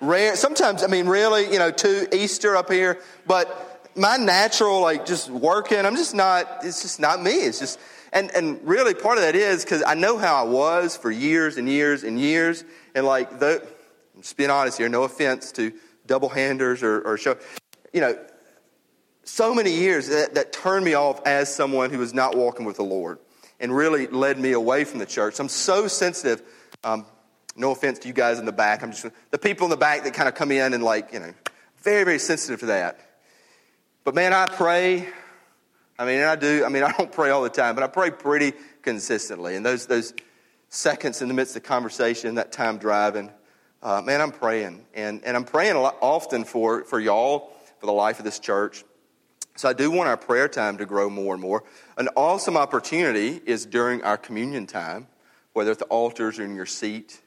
Rare. 0.00 0.36
Sometimes, 0.36 0.82
I 0.82 0.86
mean, 0.86 1.06
really, 1.06 1.50
you 1.52 1.58
know, 1.58 1.70
to 1.70 2.16
Easter 2.16 2.56
up 2.56 2.70
here, 2.70 3.00
but 3.26 3.90
my 3.96 4.16
natural, 4.16 4.80
like 4.80 5.06
just 5.06 5.30
working, 5.30 5.78
I'm 5.78 5.96
just 5.96 6.14
not, 6.14 6.64
it's 6.64 6.82
just 6.82 7.00
not 7.00 7.22
me. 7.22 7.32
It's 7.32 7.58
just, 7.58 7.78
and, 8.12 8.30
and 8.34 8.60
really 8.66 8.94
part 8.94 9.18
of 9.18 9.24
that 9.24 9.34
is 9.34 9.64
because 9.64 9.82
I 9.86 9.94
know 9.94 10.18
how 10.18 10.44
I 10.44 10.48
was 10.48 10.96
for 10.96 11.10
years 11.10 11.56
and 11.56 11.68
years 11.68 12.04
and 12.04 12.20
years. 12.20 12.64
And 12.94 13.06
like, 13.06 13.38
the, 13.38 13.66
I'm 14.14 14.22
just 14.22 14.36
being 14.36 14.50
honest 14.50 14.78
here, 14.78 14.88
no 14.88 15.04
offense 15.04 15.52
to 15.52 15.72
double 16.06 16.28
handers 16.28 16.82
or, 16.82 17.00
or 17.02 17.16
show, 17.16 17.36
you 17.92 18.00
know, 18.00 18.18
so 19.24 19.54
many 19.54 19.70
years 19.72 20.08
that, 20.08 20.34
that 20.34 20.52
turned 20.52 20.84
me 20.84 20.94
off 20.94 21.24
as 21.26 21.54
someone 21.54 21.90
who 21.90 21.98
was 21.98 22.12
not 22.12 22.36
walking 22.36 22.66
with 22.66 22.76
the 22.76 22.82
Lord 22.82 23.18
and 23.62 23.74
really 23.74 24.08
led 24.08 24.38
me 24.38 24.52
away 24.52 24.84
from 24.84 24.98
the 24.98 25.06
church. 25.06 25.38
I'm 25.38 25.48
so 25.48 25.86
sensitive. 25.86 26.42
Um, 26.82 27.06
no 27.54 27.70
offense 27.70 28.00
to 28.00 28.08
you 28.08 28.14
guys 28.14 28.38
in 28.38 28.44
the 28.44 28.52
back. 28.52 28.82
I'm 28.82 28.90
just 28.90 29.06
the 29.30 29.38
people 29.38 29.64
in 29.66 29.70
the 29.70 29.76
back 29.76 30.02
that 30.02 30.12
kind 30.12 30.28
of 30.28 30.34
come 30.34 30.50
in 30.50 30.74
and 30.74 30.82
like, 30.82 31.12
you 31.12 31.20
know, 31.20 31.32
very, 31.78 32.04
very 32.04 32.18
sensitive 32.18 32.60
to 32.60 32.66
that. 32.66 32.98
But 34.04 34.14
man, 34.14 34.32
I 34.32 34.46
pray. 34.46 35.08
I 35.98 36.04
mean, 36.04 36.18
and 36.18 36.28
I 36.28 36.36
do. 36.36 36.64
I 36.64 36.68
mean, 36.68 36.82
I 36.82 36.92
don't 36.92 37.12
pray 37.12 37.30
all 37.30 37.42
the 37.42 37.50
time, 37.50 37.76
but 37.76 37.84
I 37.84 37.86
pray 37.86 38.10
pretty 38.10 38.52
consistently. 38.82 39.54
And 39.54 39.64
those 39.64 39.86
those 39.86 40.12
seconds 40.68 41.22
in 41.22 41.28
the 41.28 41.34
midst 41.34 41.54
of 41.56 41.62
conversation, 41.62 42.34
that 42.34 42.50
time 42.50 42.78
driving, 42.78 43.30
uh, 43.82 44.02
man, 44.02 44.20
I'm 44.20 44.32
praying, 44.32 44.84
and 44.92 45.22
and 45.24 45.36
I'm 45.36 45.44
praying 45.44 45.76
a 45.76 45.80
lot 45.80 45.96
often 46.00 46.44
for 46.44 46.84
for 46.84 46.98
y'all, 46.98 47.52
for 47.78 47.86
the 47.86 47.92
life 47.92 48.18
of 48.18 48.24
this 48.24 48.40
church. 48.40 48.84
So 49.54 49.68
I 49.68 49.74
do 49.74 49.90
want 49.90 50.08
our 50.08 50.16
prayer 50.16 50.48
time 50.48 50.78
to 50.78 50.86
grow 50.86 51.10
more 51.10 51.34
and 51.34 51.42
more. 51.42 51.64
An 51.96 52.08
awesome 52.16 52.56
opportunity 52.56 53.40
is 53.44 53.66
during 53.66 54.02
our 54.02 54.16
communion 54.16 54.66
time, 54.66 55.08
whether 55.52 55.70
at 55.70 55.78
the 55.78 55.84
altars 55.86 56.38
or 56.38 56.44
in 56.44 56.54
your 56.54 56.66
seat. 56.66 57.20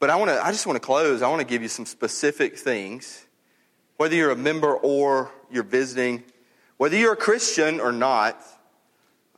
But 0.00 0.10
I 0.10 0.16
want 0.16 0.30
to 0.30 0.44
I 0.44 0.50
just 0.50 0.66
want 0.66 0.76
to 0.76 0.84
close. 0.84 1.22
I 1.22 1.28
want 1.28 1.40
to 1.40 1.46
give 1.46 1.62
you 1.62 1.68
some 1.68 1.86
specific 1.86 2.58
things. 2.58 3.24
Whether 3.96 4.16
you're 4.16 4.32
a 4.32 4.36
member 4.36 4.74
or 4.74 5.30
you're 5.50 5.62
visiting, 5.62 6.24
whether 6.76 6.96
you're 6.96 7.12
a 7.12 7.16
Christian 7.16 7.78
or 7.78 7.92
not, 7.92 8.42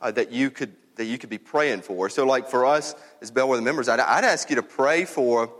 uh, 0.01 0.11
that 0.11 0.31
you 0.31 0.49
could 0.49 0.73
that 0.95 1.05
you 1.05 1.19
could 1.19 1.29
be 1.29 1.37
praying 1.37 1.81
for. 1.81 2.09
So, 2.09 2.25
like 2.25 2.49
for 2.49 2.65
us 2.65 2.95
as 3.21 3.29
Bellwether 3.29 3.61
members, 3.61 3.87
I'd, 3.87 3.99
I'd 3.99 4.23
ask 4.23 4.49
you 4.49 4.55
to 4.55 4.63
pray 4.63 5.05
for 5.05 5.51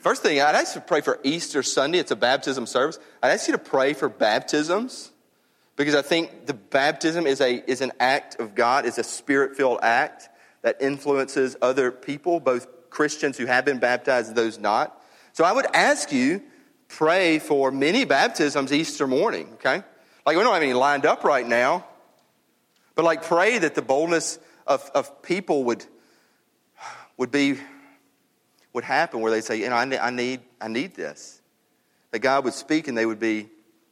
First 0.00 0.22
thing, 0.22 0.40
I'd 0.40 0.54
ask 0.54 0.74
you 0.74 0.80
to 0.80 0.86
pray 0.86 1.02
for 1.02 1.20
Easter 1.22 1.62
Sunday. 1.62 1.98
It's 1.98 2.10
a 2.10 2.16
baptism 2.16 2.64
service. 2.64 2.98
I'd 3.22 3.32
ask 3.32 3.46
you 3.48 3.52
to 3.52 3.58
pray 3.58 3.92
for 3.92 4.08
baptisms 4.08 5.12
because 5.76 5.94
I 5.94 6.00
think 6.00 6.46
the 6.46 6.54
baptism 6.54 7.26
is, 7.26 7.42
a, 7.42 7.62
is 7.70 7.82
an 7.82 7.92
act 8.00 8.40
of 8.40 8.54
God, 8.54 8.86
is 8.86 8.96
a 8.96 9.04
spirit 9.04 9.58
filled 9.58 9.80
act 9.82 10.30
that 10.62 10.80
influences 10.80 11.54
other 11.60 11.92
people, 11.92 12.40
both 12.40 12.88
Christians 12.88 13.36
who 13.36 13.44
have 13.44 13.66
been 13.66 13.78
baptized 13.78 14.28
and 14.28 14.36
those 14.36 14.58
not. 14.58 14.98
So 15.34 15.44
I 15.44 15.52
would 15.52 15.66
ask 15.74 16.10
you, 16.10 16.42
pray 16.88 17.38
for 17.38 17.70
many 17.70 18.06
baptisms 18.06 18.72
Easter 18.72 19.06
morning, 19.06 19.50
okay? 19.54 19.82
Like, 20.24 20.36
we 20.36 20.42
don't 20.42 20.54
have 20.54 20.62
any 20.62 20.72
lined 20.72 21.04
up 21.04 21.24
right 21.24 21.46
now, 21.46 21.86
but 22.94 23.04
like, 23.04 23.24
pray 23.24 23.58
that 23.58 23.74
the 23.74 23.82
boldness 23.82 24.38
of, 24.66 24.90
of 24.94 25.20
people 25.20 25.64
would, 25.64 25.84
would 27.18 27.30
be 27.30 27.58
would 28.72 28.84
happen 28.84 29.20
where 29.20 29.32
they 29.32 29.40
say, 29.40 29.60
you 29.60 29.68
know, 29.68 29.76
I 29.76 29.84
need, 29.84 29.98
I 29.98 30.10
need, 30.10 30.40
I 30.60 30.68
need 30.68 30.94
this. 30.94 31.40
That 32.12 32.20
God 32.20 32.44
would 32.44 32.54
speak 32.54 32.88
and 32.88 32.96
they 32.96 33.06
would 33.06 33.20
be, 33.20 33.48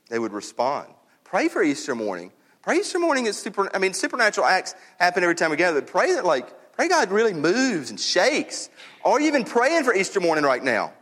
they 0.08 0.18
would 0.18 0.32
respond. 0.32 0.88
Pray 1.24 1.48
for 1.48 1.62
Easter 1.62 1.94
morning. 1.94 2.32
Pray 2.62 2.78
Easter 2.78 2.98
morning 2.98 3.26
is 3.26 3.36
super, 3.36 3.74
I 3.74 3.78
mean, 3.78 3.94
supernatural 3.94 4.46
acts 4.46 4.74
happen 4.98 5.22
every 5.22 5.34
time 5.34 5.50
we 5.50 5.56
gather. 5.56 5.80
Pray 5.82 6.14
that 6.14 6.24
like, 6.24 6.72
pray 6.72 6.88
God 6.88 7.10
really 7.10 7.34
moves 7.34 7.90
and 7.90 7.98
shakes. 7.98 8.68
Are 9.04 9.20
you 9.20 9.26
even 9.28 9.44
praying 9.44 9.84
for 9.84 9.94
Easter 9.94 10.20
morning 10.20 10.44
right 10.44 10.62
now? 10.62 10.92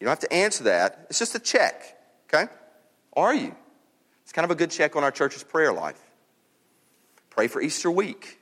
You 0.00 0.04
don't 0.04 0.10
have 0.10 0.20
to 0.20 0.32
answer 0.32 0.64
that. 0.64 1.06
It's 1.10 1.18
just 1.18 1.34
a 1.34 1.40
check, 1.40 1.98
okay? 2.32 2.50
Are 3.14 3.34
you? 3.34 3.54
It's 4.22 4.32
kind 4.32 4.44
of 4.44 4.50
a 4.50 4.54
good 4.54 4.70
check 4.70 4.94
on 4.94 5.04
our 5.04 5.10
church's 5.10 5.42
prayer 5.42 5.72
life. 5.72 6.00
Pray 7.30 7.48
for 7.48 7.60
Easter 7.60 7.90
week. 7.90 8.38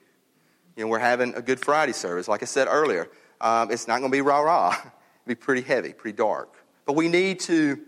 You 0.77 0.85
know, 0.85 0.89
we're 0.89 0.99
having 0.99 1.35
a 1.35 1.43
Good 1.43 1.61
Friday 1.61 1.93
service, 1.93 2.29
like 2.29 2.43
I 2.43 2.47
said 2.47 2.69
earlier. 2.69 3.09
Um, 3.41 3.71
it's 3.71 3.87
not 3.87 3.99
going 3.99 4.11
to 4.11 4.17
be 4.17 4.23
rah 4.23 4.41
rah. 4.41 4.71
It'll 4.81 4.91
be 5.27 5.35
pretty 5.35 5.63
heavy, 5.63 5.93
pretty 5.93 6.17
dark. 6.17 6.55
But 6.85 6.95
we 6.95 7.09
need 7.09 7.41
to 7.41 7.81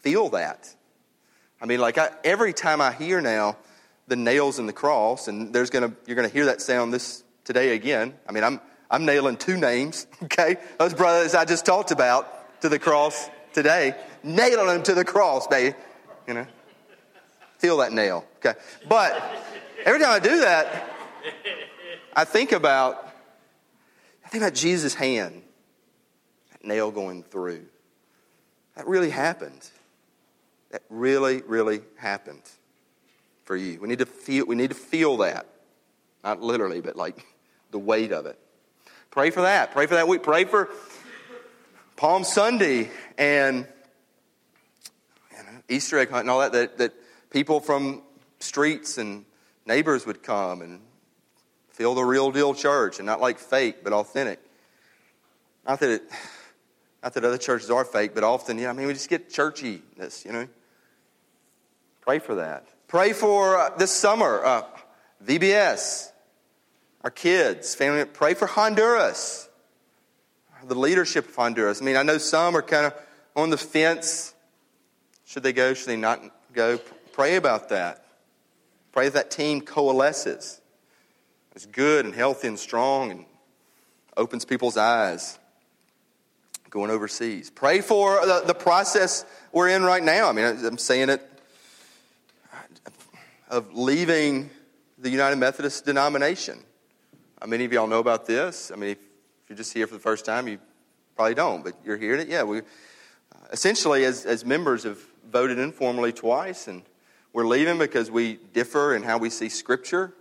feel 0.00 0.28
that. 0.30 0.74
I 1.60 1.66
mean, 1.66 1.80
like 1.80 1.98
I, 1.98 2.10
every 2.22 2.52
time 2.52 2.80
I 2.80 2.92
hear 2.92 3.20
now 3.20 3.56
the 4.06 4.16
nails 4.16 4.58
in 4.58 4.66
the 4.66 4.72
cross, 4.72 5.28
and 5.28 5.52
there's 5.52 5.70
gonna 5.70 5.92
you're 6.06 6.16
gonna 6.16 6.28
hear 6.28 6.46
that 6.46 6.60
sound 6.60 6.92
this 6.92 7.24
today 7.44 7.74
again. 7.74 8.14
I 8.28 8.32
mean, 8.32 8.44
I'm 8.44 8.60
I'm 8.90 9.04
nailing 9.04 9.36
two 9.36 9.56
names, 9.56 10.06
okay? 10.24 10.56
Those 10.78 10.94
brothers 10.94 11.34
I 11.34 11.44
just 11.44 11.66
talked 11.66 11.90
about 11.90 12.60
to 12.60 12.68
the 12.68 12.78
cross 12.78 13.28
today, 13.52 13.94
nailing 14.22 14.66
them 14.66 14.82
to 14.84 14.94
the 14.94 15.04
cross, 15.04 15.46
baby. 15.46 15.76
You 16.28 16.34
know, 16.34 16.46
feel 17.58 17.78
that 17.78 17.92
nail, 17.92 18.24
okay? 18.36 18.58
But 18.88 19.20
every 19.84 20.00
time 20.00 20.10
I 20.10 20.18
do 20.18 20.40
that, 20.40 20.90
I 22.14 22.24
think 22.24 22.52
about 22.52 23.05
I 24.26 24.28
think 24.28 24.42
about 24.42 24.54
Jesus' 24.54 24.92
hand, 24.92 25.40
that 26.50 26.64
nail 26.64 26.90
going 26.90 27.22
through. 27.22 27.66
That 28.74 28.88
really 28.88 29.10
happened. 29.10 29.70
That 30.70 30.82
really, 30.90 31.42
really 31.42 31.82
happened 31.96 32.42
for 33.44 33.54
you. 33.54 33.80
We 33.80 33.86
need 33.86 34.00
to 34.00 34.06
feel, 34.06 34.44
we 34.46 34.56
need 34.56 34.70
to 34.70 34.74
feel 34.74 35.18
that. 35.18 35.46
Not 36.24 36.42
literally, 36.42 36.80
but 36.80 36.96
like 36.96 37.24
the 37.70 37.78
weight 37.78 38.10
of 38.10 38.26
it. 38.26 38.36
Pray 39.12 39.30
for 39.30 39.42
that. 39.42 39.70
Pray 39.70 39.86
for 39.86 39.94
that 39.94 40.08
week. 40.08 40.24
Pray 40.24 40.44
for 40.44 40.70
Palm 41.94 42.24
Sunday 42.24 42.90
and 43.16 43.58
you 45.30 45.38
uh, 45.38 45.42
know, 45.52 45.58
Easter 45.68 46.00
egg 46.00 46.10
hunt 46.10 46.22
and 46.22 46.30
all 46.30 46.40
that, 46.40 46.50
that, 46.50 46.78
that 46.78 46.94
people 47.30 47.60
from 47.60 48.02
streets 48.40 48.98
and 48.98 49.24
neighbors 49.66 50.04
would 50.04 50.24
come 50.24 50.62
and 50.62 50.80
Feel 51.76 51.94
the 51.94 52.02
real 52.02 52.30
deal 52.30 52.54
church 52.54 53.00
and 53.00 53.04
not 53.04 53.20
like 53.20 53.38
fake, 53.38 53.84
but 53.84 53.92
authentic. 53.92 54.40
Not 55.68 55.78
that 55.80 55.90
it, 55.90 56.02
not 57.02 57.12
that 57.12 57.22
other 57.22 57.36
churches 57.36 57.70
are 57.70 57.84
fake, 57.84 58.14
but 58.14 58.24
often, 58.24 58.56
know, 58.56 58.70
I 58.70 58.72
mean, 58.72 58.86
we 58.86 58.94
just 58.94 59.10
get 59.10 59.28
churchiness, 59.28 60.24
you 60.24 60.32
know. 60.32 60.48
Pray 62.00 62.18
for 62.18 62.36
that. 62.36 62.64
Pray 62.88 63.12
for 63.12 63.58
uh, 63.58 63.76
this 63.76 63.90
summer, 63.90 64.42
uh, 64.42 64.62
VBS, 65.22 66.12
our 67.04 67.10
kids, 67.10 67.74
family. 67.74 68.06
Pray 68.06 68.32
for 68.32 68.46
Honduras, 68.46 69.46
the 70.64 70.74
leadership 70.74 71.28
of 71.28 71.36
Honduras. 71.36 71.82
I 71.82 71.84
mean, 71.84 71.96
I 71.96 72.04
know 72.04 72.16
some 72.16 72.56
are 72.56 72.62
kind 72.62 72.86
of 72.86 72.94
on 73.34 73.50
the 73.50 73.58
fence. 73.58 74.32
Should 75.26 75.42
they 75.42 75.52
go? 75.52 75.74
Should 75.74 75.88
they 75.88 75.96
not 75.96 76.22
go? 76.54 76.78
Pray 77.12 77.36
about 77.36 77.68
that. 77.68 78.06
Pray 78.92 79.10
that 79.10 79.30
team 79.30 79.60
coalesces 79.60 80.62
is 81.56 81.64
good 81.64 82.04
and 82.04 82.14
healthy 82.14 82.48
and 82.48 82.58
strong 82.58 83.10
and 83.10 83.24
opens 84.16 84.44
people's 84.44 84.76
eyes 84.76 85.38
going 86.68 86.90
overseas. 86.90 87.48
Pray 87.48 87.80
for 87.80 88.24
the, 88.26 88.42
the 88.46 88.54
process 88.54 89.24
we're 89.52 89.70
in 89.70 89.82
right 89.82 90.02
now. 90.02 90.28
I 90.28 90.32
mean, 90.32 90.44
I'm 90.44 90.76
saying 90.76 91.08
it 91.08 91.22
of 93.48 93.72
leaving 93.72 94.50
the 94.98 95.08
United 95.08 95.36
Methodist 95.36 95.86
denomination. 95.86 96.58
How 97.40 97.46
many 97.46 97.64
of 97.64 97.72
y'all 97.72 97.86
know 97.86 98.00
about 98.00 98.26
this? 98.26 98.70
I 98.70 98.76
mean, 98.76 98.90
if 98.90 98.98
you're 99.48 99.56
just 99.56 99.72
here 99.72 99.86
for 99.86 99.94
the 99.94 100.00
first 100.00 100.26
time, 100.26 100.48
you 100.48 100.58
probably 101.14 101.34
don't, 101.34 101.64
but 101.64 101.74
you're 101.84 101.96
hearing 101.96 102.20
it. 102.20 102.28
Yeah, 102.28 102.42
we 102.42 102.58
uh, 102.58 102.62
essentially, 103.50 104.04
as, 104.04 104.26
as 104.26 104.44
members, 104.44 104.82
have 104.82 104.98
voted 105.30 105.58
informally 105.58 106.12
twice, 106.12 106.68
and 106.68 106.82
we're 107.32 107.46
leaving 107.46 107.78
because 107.78 108.10
we 108.10 108.34
differ 108.52 108.94
in 108.94 109.02
how 109.02 109.16
we 109.16 109.30
see 109.30 109.48
Scripture 109.48 110.12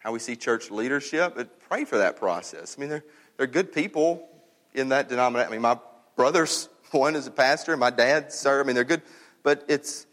how 0.00 0.12
we 0.12 0.18
see 0.18 0.34
church 0.34 0.70
leadership, 0.70 1.34
but 1.36 1.60
pray 1.60 1.84
for 1.84 1.98
that 1.98 2.16
process. 2.16 2.74
I 2.76 2.80
mean, 2.80 2.90
they're, 2.90 3.04
they're 3.36 3.46
good 3.46 3.72
people 3.72 4.28
in 4.74 4.88
that 4.90 5.08
denomination. 5.08 5.48
I 5.48 5.52
mean, 5.52 5.62
my 5.62 5.78
brother's 6.16 6.68
one 6.90 7.14
is 7.14 7.26
a 7.26 7.30
pastor, 7.30 7.76
my 7.76 7.90
dad, 7.90 8.32
sir. 8.32 8.60
I 8.60 8.64
mean, 8.64 8.74
they're 8.74 8.84
good, 8.84 9.02
but 9.42 9.64
it's 9.68 10.06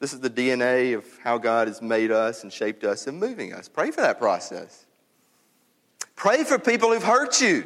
this 0.00 0.12
is 0.14 0.20
the 0.20 0.30
DNA 0.30 0.96
of 0.96 1.04
how 1.22 1.36
God 1.38 1.68
has 1.68 1.82
made 1.82 2.10
us 2.10 2.42
and 2.42 2.52
shaped 2.52 2.84
us 2.84 3.06
and 3.06 3.20
moving 3.20 3.52
us. 3.52 3.68
Pray 3.68 3.90
for 3.90 4.00
that 4.00 4.18
process. 4.18 4.86
Pray 6.16 6.42
for 6.44 6.58
people 6.58 6.90
who've 6.90 7.02
hurt 7.02 7.40
you. 7.40 7.64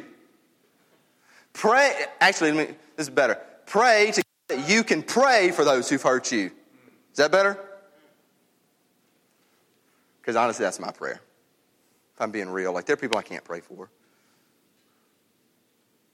Pray, 1.53 1.93
actually, 2.19 2.51
this 2.51 2.75
is 2.97 3.09
better. 3.09 3.39
Pray 3.65 4.11
to 4.11 4.23
that 4.49 4.69
you 4.69 4.83
can 4.83 5.01
pray 5.01 5.51
for 5.51 5.63
those 5.63 5.89
who've 5.89 6.01
hurt 6.01 6.31
you. 6.31 6.51
Is 7.11 7.17
that 7.17 7.31
better? 7.31 7.57
Because 10.21 10.35
honestly, 10.35 10.63
that's 10.63 10.79
my 10.79 10.91
prayer. 10.91 11.21
If 12.15 12.21
I'm 12.21 12.31
being 12.31 12.49
real, 12.49 12.73
like 12.73 12.85
there 12.85 12.93
are 12.93 12.97
people 12.97 13.17
I 13.17 13.23
can't 13.23 13.43
pray 13.43 13.59
for. 13.59 13.89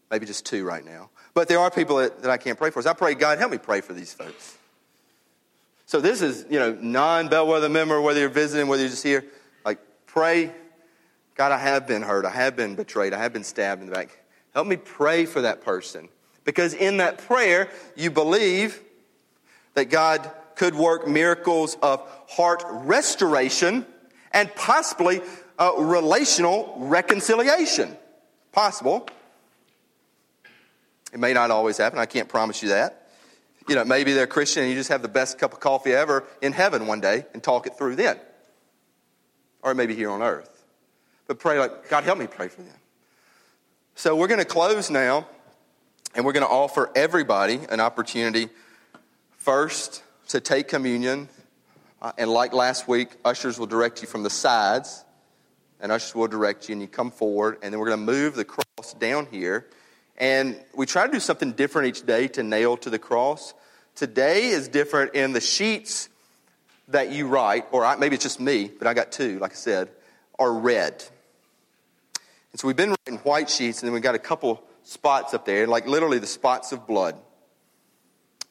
Maybe 0.09 0.25
just 0.25 0.45
two 0.45 0.65
right 0.65 0.83
now. 0.83 1.09
But 1.33 1.47
there 1.47 1.59
are 1.59 1.71
people 1.71 1.97
that, 1.97 2.21
that 2.23 2.31
I 2.31 2.37
can't 2.37 2.57
pray 2.57 2.71
for. 2.71 2.81
So 2.81 2.89
I 2.89 2.93
pray, 2.93 3.13
God, 3.13 3.37
help 3.37 3.51
me 3.51 3.57
pray 3.57 3.81
for 3.81 3.93
these 3.93 4.13
folks. 4.13 4.57
So 5.85 6.01
this 6.01 6.21
is, 6.21 6.45
you 6.49 6.59
know, 6.59 6.77
non-Bellwether 6.81 7.69
member, 7.69 8.01
whether 8.01 8.19
you're 8.19 8.29
visiting, 8.29 8.67
whether 8.67 8.81
you're 8.81 8.89
just 8.89 9.03
here, 9.03 9.25
like 9.63 9.77
pray, 10.07 10.51
God, 11.35 11.51
I 11.51 11.57
have 11.57 11.87
been 11.87 12.01
hurt. 12.01 12.25
I 12.25 12.31
have 12.31 12.55
been 12.55 12.75
betrayed. 12.75 13.13
I 13.13 13.19
have 13.19 13.31
been 13.31 13.43
stabbed 13.43 13.81
in 13.81 13.87
the 13.87 13.95
back. 13.95 14.09
Help 14.53 14.67
me 14.67 14.75
pray 14.75 15.25
for 15.25 15.41
that 15.41 15.63
person. 15.63 16.09
Because 16.43 16.73
in 16.73 16.97
that 16.97 17.19
prayer, 17.19 17.69
you 17.95 18.11
believe 18.11 18.81
that 19.75 19.85
God 19.85 20.29
could 20.55 20.75
work 20.75 21.07
miracles 21.07 21.77
of 21.81 22.07
heart 22.27 22.63
restoration 22.69 23.85
and 24.33 24.53
possibly 24.55 25.21
uh, 25.61 25.73
relational 25.77 26.73
reconciliation. 26.79 27.95
Possible. 28.51 29.07
It 31.13 31.19
may 31.19 31.33
not 31.33 31.51
always 31.51 31.77
happen. 31.77 31.99
I 31.99 32.07
can't 32.07 32.27
promise 32.27 32.63
you 32.63 32.69
that. 32.69 33.09
You 33.67 33.75
know, 33.75 33.85
maybe 33.85 34.13
they're 34.13 34.25
Christian 34.25 34.63
and 34.63 34.71
you 34.71 34.77
just 34.77 34.89
have 34.89 35.03
the 35.03 35.07
best 35.07 35.37
cup 35.37 35.53
of 35.53 35.59
coffee 35.59 35.93
ever 35.93 36.23
in 36.41 36.51
heaven 36.51 36.87
one 36.87 36.99
day 36.99 37.25
and 37.33 37.43
talk 37.43 37.67
it 37.67 37.77
through 37.77 37.95
then. 37.95 38.17
Or 39.61 39.75
maybe 39.75 39.93
here 39.93 40.09
on 40.09 40.23
earth. 40.23 40.63
But 41.27 41.37
pray 41.37 41.59
like, 41.59 41.89
God, 41.89 42.05
help 42.05 42.17
me 42.17 42.25
pray 42.25 42.47
for 42.47 42.63
them. 42.63 42.73
So 43.93 44.15
we're 44.15 44.27
going 44.27 44.39
to 44.39 44.45
close 44.45 44.89
now 44.89 45.27
and 46.15 46.25
we're 46.25 46.33
going 46.33 46.45
to 46.45 46.51
offer 46.51 46.89
everybody 46.95 47.59
an 47.69 47.79
opportunity 47.79 48.49
first 49.37 50.01
to 50.29 50.39
take 50.39 50.67
communion. 50.67 51.29
Uh, 52.01 52.13
and 52.17 52.31
like 52.31 52.51
last 52.51 52.87
week, 52.87 53.09
ushers 53.23 53.59
will 53.59 53.67
direct 53.67 54.01
you 54.01 54.07
from 54.07 54.23
the 54.23 54.29
sides, 54.31 55.05
and 55.81 55.91
ushers 55.91 56.15
will 56.15 56.27
direct 56.27 56.69
you, 56.69 56.73
and 56.73 56.81
you 56.81 56.87
come 56.87 57.11
forward, 57.11 57.57
and 57.61 57.73
then 57.73 57.79
we're 57.79 57.87
going 57.87 57.99
to 57.99 58.11
move 58.11 58.35
the 58.35 58.45
cross 58.45 58.93
down 58.99 59.27
here. 59.31 59.67
And 60.17 60.55
we 60.75 60.85
try 60.85 61.07
to 61.07 61.11
do 61.11 61.19
something 61.19 61.53
different 61.53 61.87
each 61.87 62.05
day 62.05 62.27
to 62.29 62.43
nail 62.43 62.77
to 62.77 62.89
the 62.89 62.99
cross. 62.99 63.53
Today 63.95 64.49
is 64.49 64.67
different 64.67 65.15
in 65.15 65.33
the 65.33 65.41
sheets 65.41 66.09
that 66.89 67.11
you 67.11 67.27
write, 67.27 67.65
or 67.71 67.83
I, 67.83 67.95
maybe 67.95 68.15
it's 68.15 68.23
just 68.23 68.39
me, 68.39 68.69
but 68.77 68.87
I 68.87 68.93
got 68.93 69.11
two, 69.11 69.39
like 69.39 69.51
I 69.51 69.55
said, 69.55 69.89
are 70.37 70.53
red. 70.53 71.03
And 72.51 72.59
so 72.59 72.67
we've 72.67 72.75
been 72.75 72.89
writing 72.89 73.17
white 73.23 73.49
sheets, 73.49 73.81
and 73.81 73.87
then 73.87 73.93
we've 73.93 74.03
got 74.03 74.15
a 74.15 74.19
couple 74.19 74.63
spots 74.83 75.33
up 75.33 75.45
there, 75.45 75.67
like 75.67 75.87
literally 75.87 76.19
the 76.19 76.27
spots 76.27 76.71
of 76.71 76.85
blood. 76.85 77.15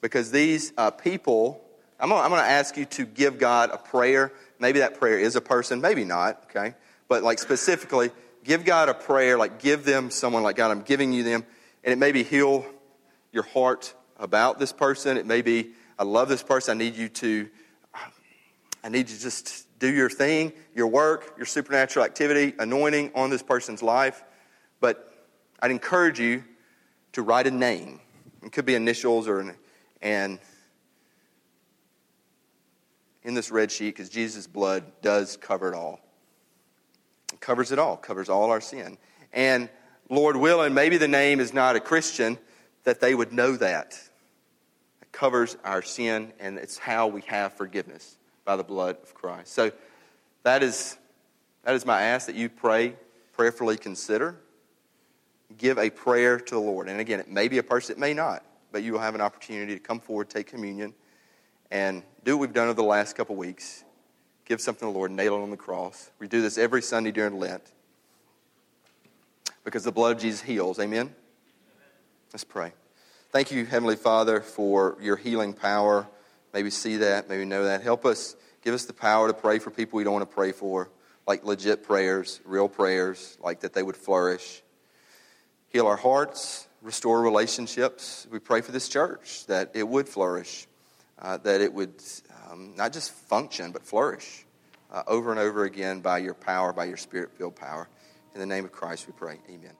Because 0.01 0.31
these 0.31 0.73
uh, 0.79 0.91
people, 0.91 1.63
I'm 1.99 2.09
going 2.09 2.31
to 2.31 2.39
ask 2.39 2.77
you 2.77 2.87
to 2.87 3.05
give 3.05 3.39
God 3.39 3.71
a 3.71 3.79
prayer. 3.79 4.33
Maybe 4.59 4.79
that 4.79 4.99
prayer 4.99 5.19
is 5.19 5.37
a 5.37 5.41
person, 5.41 5.81
maybe 5.81 6.05
not, 6.05 6.45
okay? 6.45 6.75
But 7.11 7.25
like 7.25 7.41
specifically, 7.41 8.13
give 8.45 8.65
God 8.65 8.89
a 8.89 8.95
prayer, 8.95 9.37
like 9.37 9.59
give 9.59 9.85
them 9.85 10.13
someone 10.13 10.45
like 10.45 10.55
God, 10.55 10.71
I'm 10.71 10.83
giving 10.83 11.13
you 11.13 11.25
them. 11.25 11.45
And 11.83 11.93
it 11.93 11.97
may 11.97 12.13
be 12.13 12.23
heal 12.23 12.65
your 13.33 13.43
heart 13.43 13.93
about 14.17 14.61
this 14.61 14.73
person. 14.73 15.17
It 15.17 15.27
may 15.27 15.43
be, 15.43 15.73
I 15.99 16.05
love 16.05 16.29
this 16.29 16.45
person. 16.45 16.79
I 16.79 16.85
need 16.85 16.95
you 16.95 17.09
to, 17.09 17.51
I 18.85 18.91
need 18.91 19.11
you 19.11 19.19
just 19.19 19.67
do 19.81 19.93
your 19.93 20.09
thing, 20.09 20.53
your 20.73 20.87
work, 20.87 21.35
your 21.37 21.47
supernatural 21.47 22.05
activity, 22.05 22.55
anointing 22.61 23.11
on 23.17 23.29
this 23.29 23.43
person's 23.43 23.83
life. 23.83 24.23
But 24.79 25.13
I'd 25.59 25.73
encourage 25.73 26.21
you 26.21 26.45
to 27.15 27.23
write 27.23 27.49
a 27.49 27.51
name. 27.51 27.99
It 28.45 28.53
could 28.53 28.67
be 28.67 28.77
initials 28.77 29.27
or 29.27 29.41
an, 29.41 29.57
and 30.01 30.39
in 33.25 33.35
this 33.35 33.51
red 33.51 33.73
sheet, 33.73 33.97
because 33.97 34.11
Jesus' 34.11 34.47
blood 34.47 34.85
does 35.03 35.37
cover 35.37 35.73
it 35.73 35.75
all. 35.75 35.99
Covers 37.41 37.73
it 37.73 37.79
all, 37.79 37.97
covers 37.97 38.29
all 38.29 38.51
our 38.51 38.61
sin. 38.61 38.99
And 39.33 39.69
Lord 40.09 40.37
willing, 40.37 40.75
maybe 40.75 40.97
the 40.97 41.09
name 41.09 41.41
is 41.41 41.53
not 41.53 41.77
a 41.77 41.81
Christian, 41.81 42.39
that 42.85 43.01
they 43.01 43.15
would 43.15 43.33
know 43.33 43.57
that. 43.57 43.99
It 45.03 45.13
covers 45.13 45.57
our 45.65 45.83
sin, 45.83 46.33
and 46.39 46.59
it's 46.59 46.79
how 46.79 47.07
we 47.07 47.23
have 47.23 47.55
forgiveness 47.55 48.17
by 48.45 48.57
the 48.57 48.65
blood 48.65 48.97
of 49.03 49.15
Christ. 49.15 49.53
So 49.53 49.73
that 50.43 50.63
is, 50.63 50.97
that 51.65 51.75
is 51.75 51.87
my 51.87 52.03
ask 52.03 52.27
that 52.27 52.37
you 52.37 52.49
pray, 52.49 52.97
prayerfully 53.33 53.77
consider 53.77 54.37
give 55.57 55.79
a 55.79 55.91
prayer 55.91 56.39
to 56.39 56.55
the 56.55 56.61
Lord. 56.61 56.89
And 56.89 57.01
again, 57.01 57.21
it 57.21 57.29
may 57.29 57.49
be 57.49 57.59
a 57.59 57.63
person, 57.63 57.97
it 57.97 57.99
may 57.99 58.15
not, 58.15 58.45
but 58.73 58.83
you 58.83 58.93
will 58.93 59.01
have 59.01 59.15
an 59.15 59.21
opportunity 59.21 59.75
to 59.75 59.81
come 59.81 60.01
forward, 60.01 60.31
take 60.31 60.47
communion, 60.47 60.95
and 61.71 62.03
do 62.25 62.37
what 62.37 62.49
we've 62.49 62.55
done 62.55 62.69
over 62.69 62.75
the 62.75 62.83
last 62.83 63.17
couple 63.17 63.37
weeks. 63.37 63.85
Give 64.51 64.61
something 64.61 64.89
to 64.89 64.93
the 64.93 64.99
Lord, 64.99 65.13
nail 65.13 65.37
it 65.37 65.43
on 65.43 65.51
the 65.51 65.57
cross. 65.57 66.11
We 66.19 66.27
do 66.27 66.43
this 66.43 66.59
every 66.59 66.83
Sunday 66.83 67.13
during 67.13 67.39
Lent 67.39 67.63
because 69.63 69.85
the 69.85 69.93
blood 69.93 70.17
of 70.17 70.21
Jesus 70.21 70.41
heals. 70.41 70.81
Amen? 70.81 71.15
Let's 72.33 72.43
pray. 72.43 72.73
Thank 73.31 73.53
you, 73.53 73.65
Heavenly 73.65 73.95
Father, 73.95 74.41
for 74.41 74.97
your 75.01 75.15
healing 75.15 75.53
power. 75.53 76.09
Maybe 76.53 76.69
see 76.71 76.97
that, 76.97 77.29
maybe 77.29 77.45
know 77.45 77.67
that. 77.67 77.83
Help 77.83 78.05
us, 78.05 78.35
give 78.65 78.75
us 78.75 78.87
the 78.87 78.93
power 78.93 79.29
to 79.29 79.35
pray 79.35 79.61
for 79.61 79.71
people 79.71 79.99
we 79.99 80.03
don't 80.03 80.15
want 80.15 80.29
to 80.29 80.35
pray 80.35 80.51
for, 80.51 80.91
like 81.29 81.45
legit 81.45 81.85
prayers, 81.85 82.41
real 82.45 82.69
prayers, 82.69 83.39
like 83.41 83.61
that 83.61 83.73
they 83.73 83.85
would 83.85 83.97
flourish 83.97 84.65
heal 85.71 85.87
our 85.87 85.97
hearts, 85.97 86.67
restore 86.83 87.23
relationships. 87.23 88.27
We 88.31 88.41
pray 88.41 88.61
for 88.61 88.73
this 88.73 88.89
church 88.89 89.47
that 89.47 89.71
it 89.75 89.87
would 89.87 90.09
flourish, 90.09 90.67
uh, 91.21 91.37
that 91.39 91.61
it 91.61 91.73
would 91.73 91.95
um, 92.51 92.75
not 92.77 92.93
just 92.93 93.13
function, 93.13 93.73
but 93.73 93.83
flourish 93.83 94.45
uh, 94.91 95.03
over 95.07 95.31
and 95.31 95.41
over 95.41 95.65
again 95.65 96.01
by 96.01 96.19
your 96.19 96.35
power, 96.35 96.73
by 96.73 96.85
your 96.85 96.97
spirit 96.97 97.31
filled 97.37 97.57
power. 97.57 97.89
In 98.35 98.41
the 98.41 98.47
name 98.47 98.65
of 98.65 98.73
Christ 98.73 99.07
we 99.07 99.13
pray. 99.13 99.39
Amen. 99.49 99.75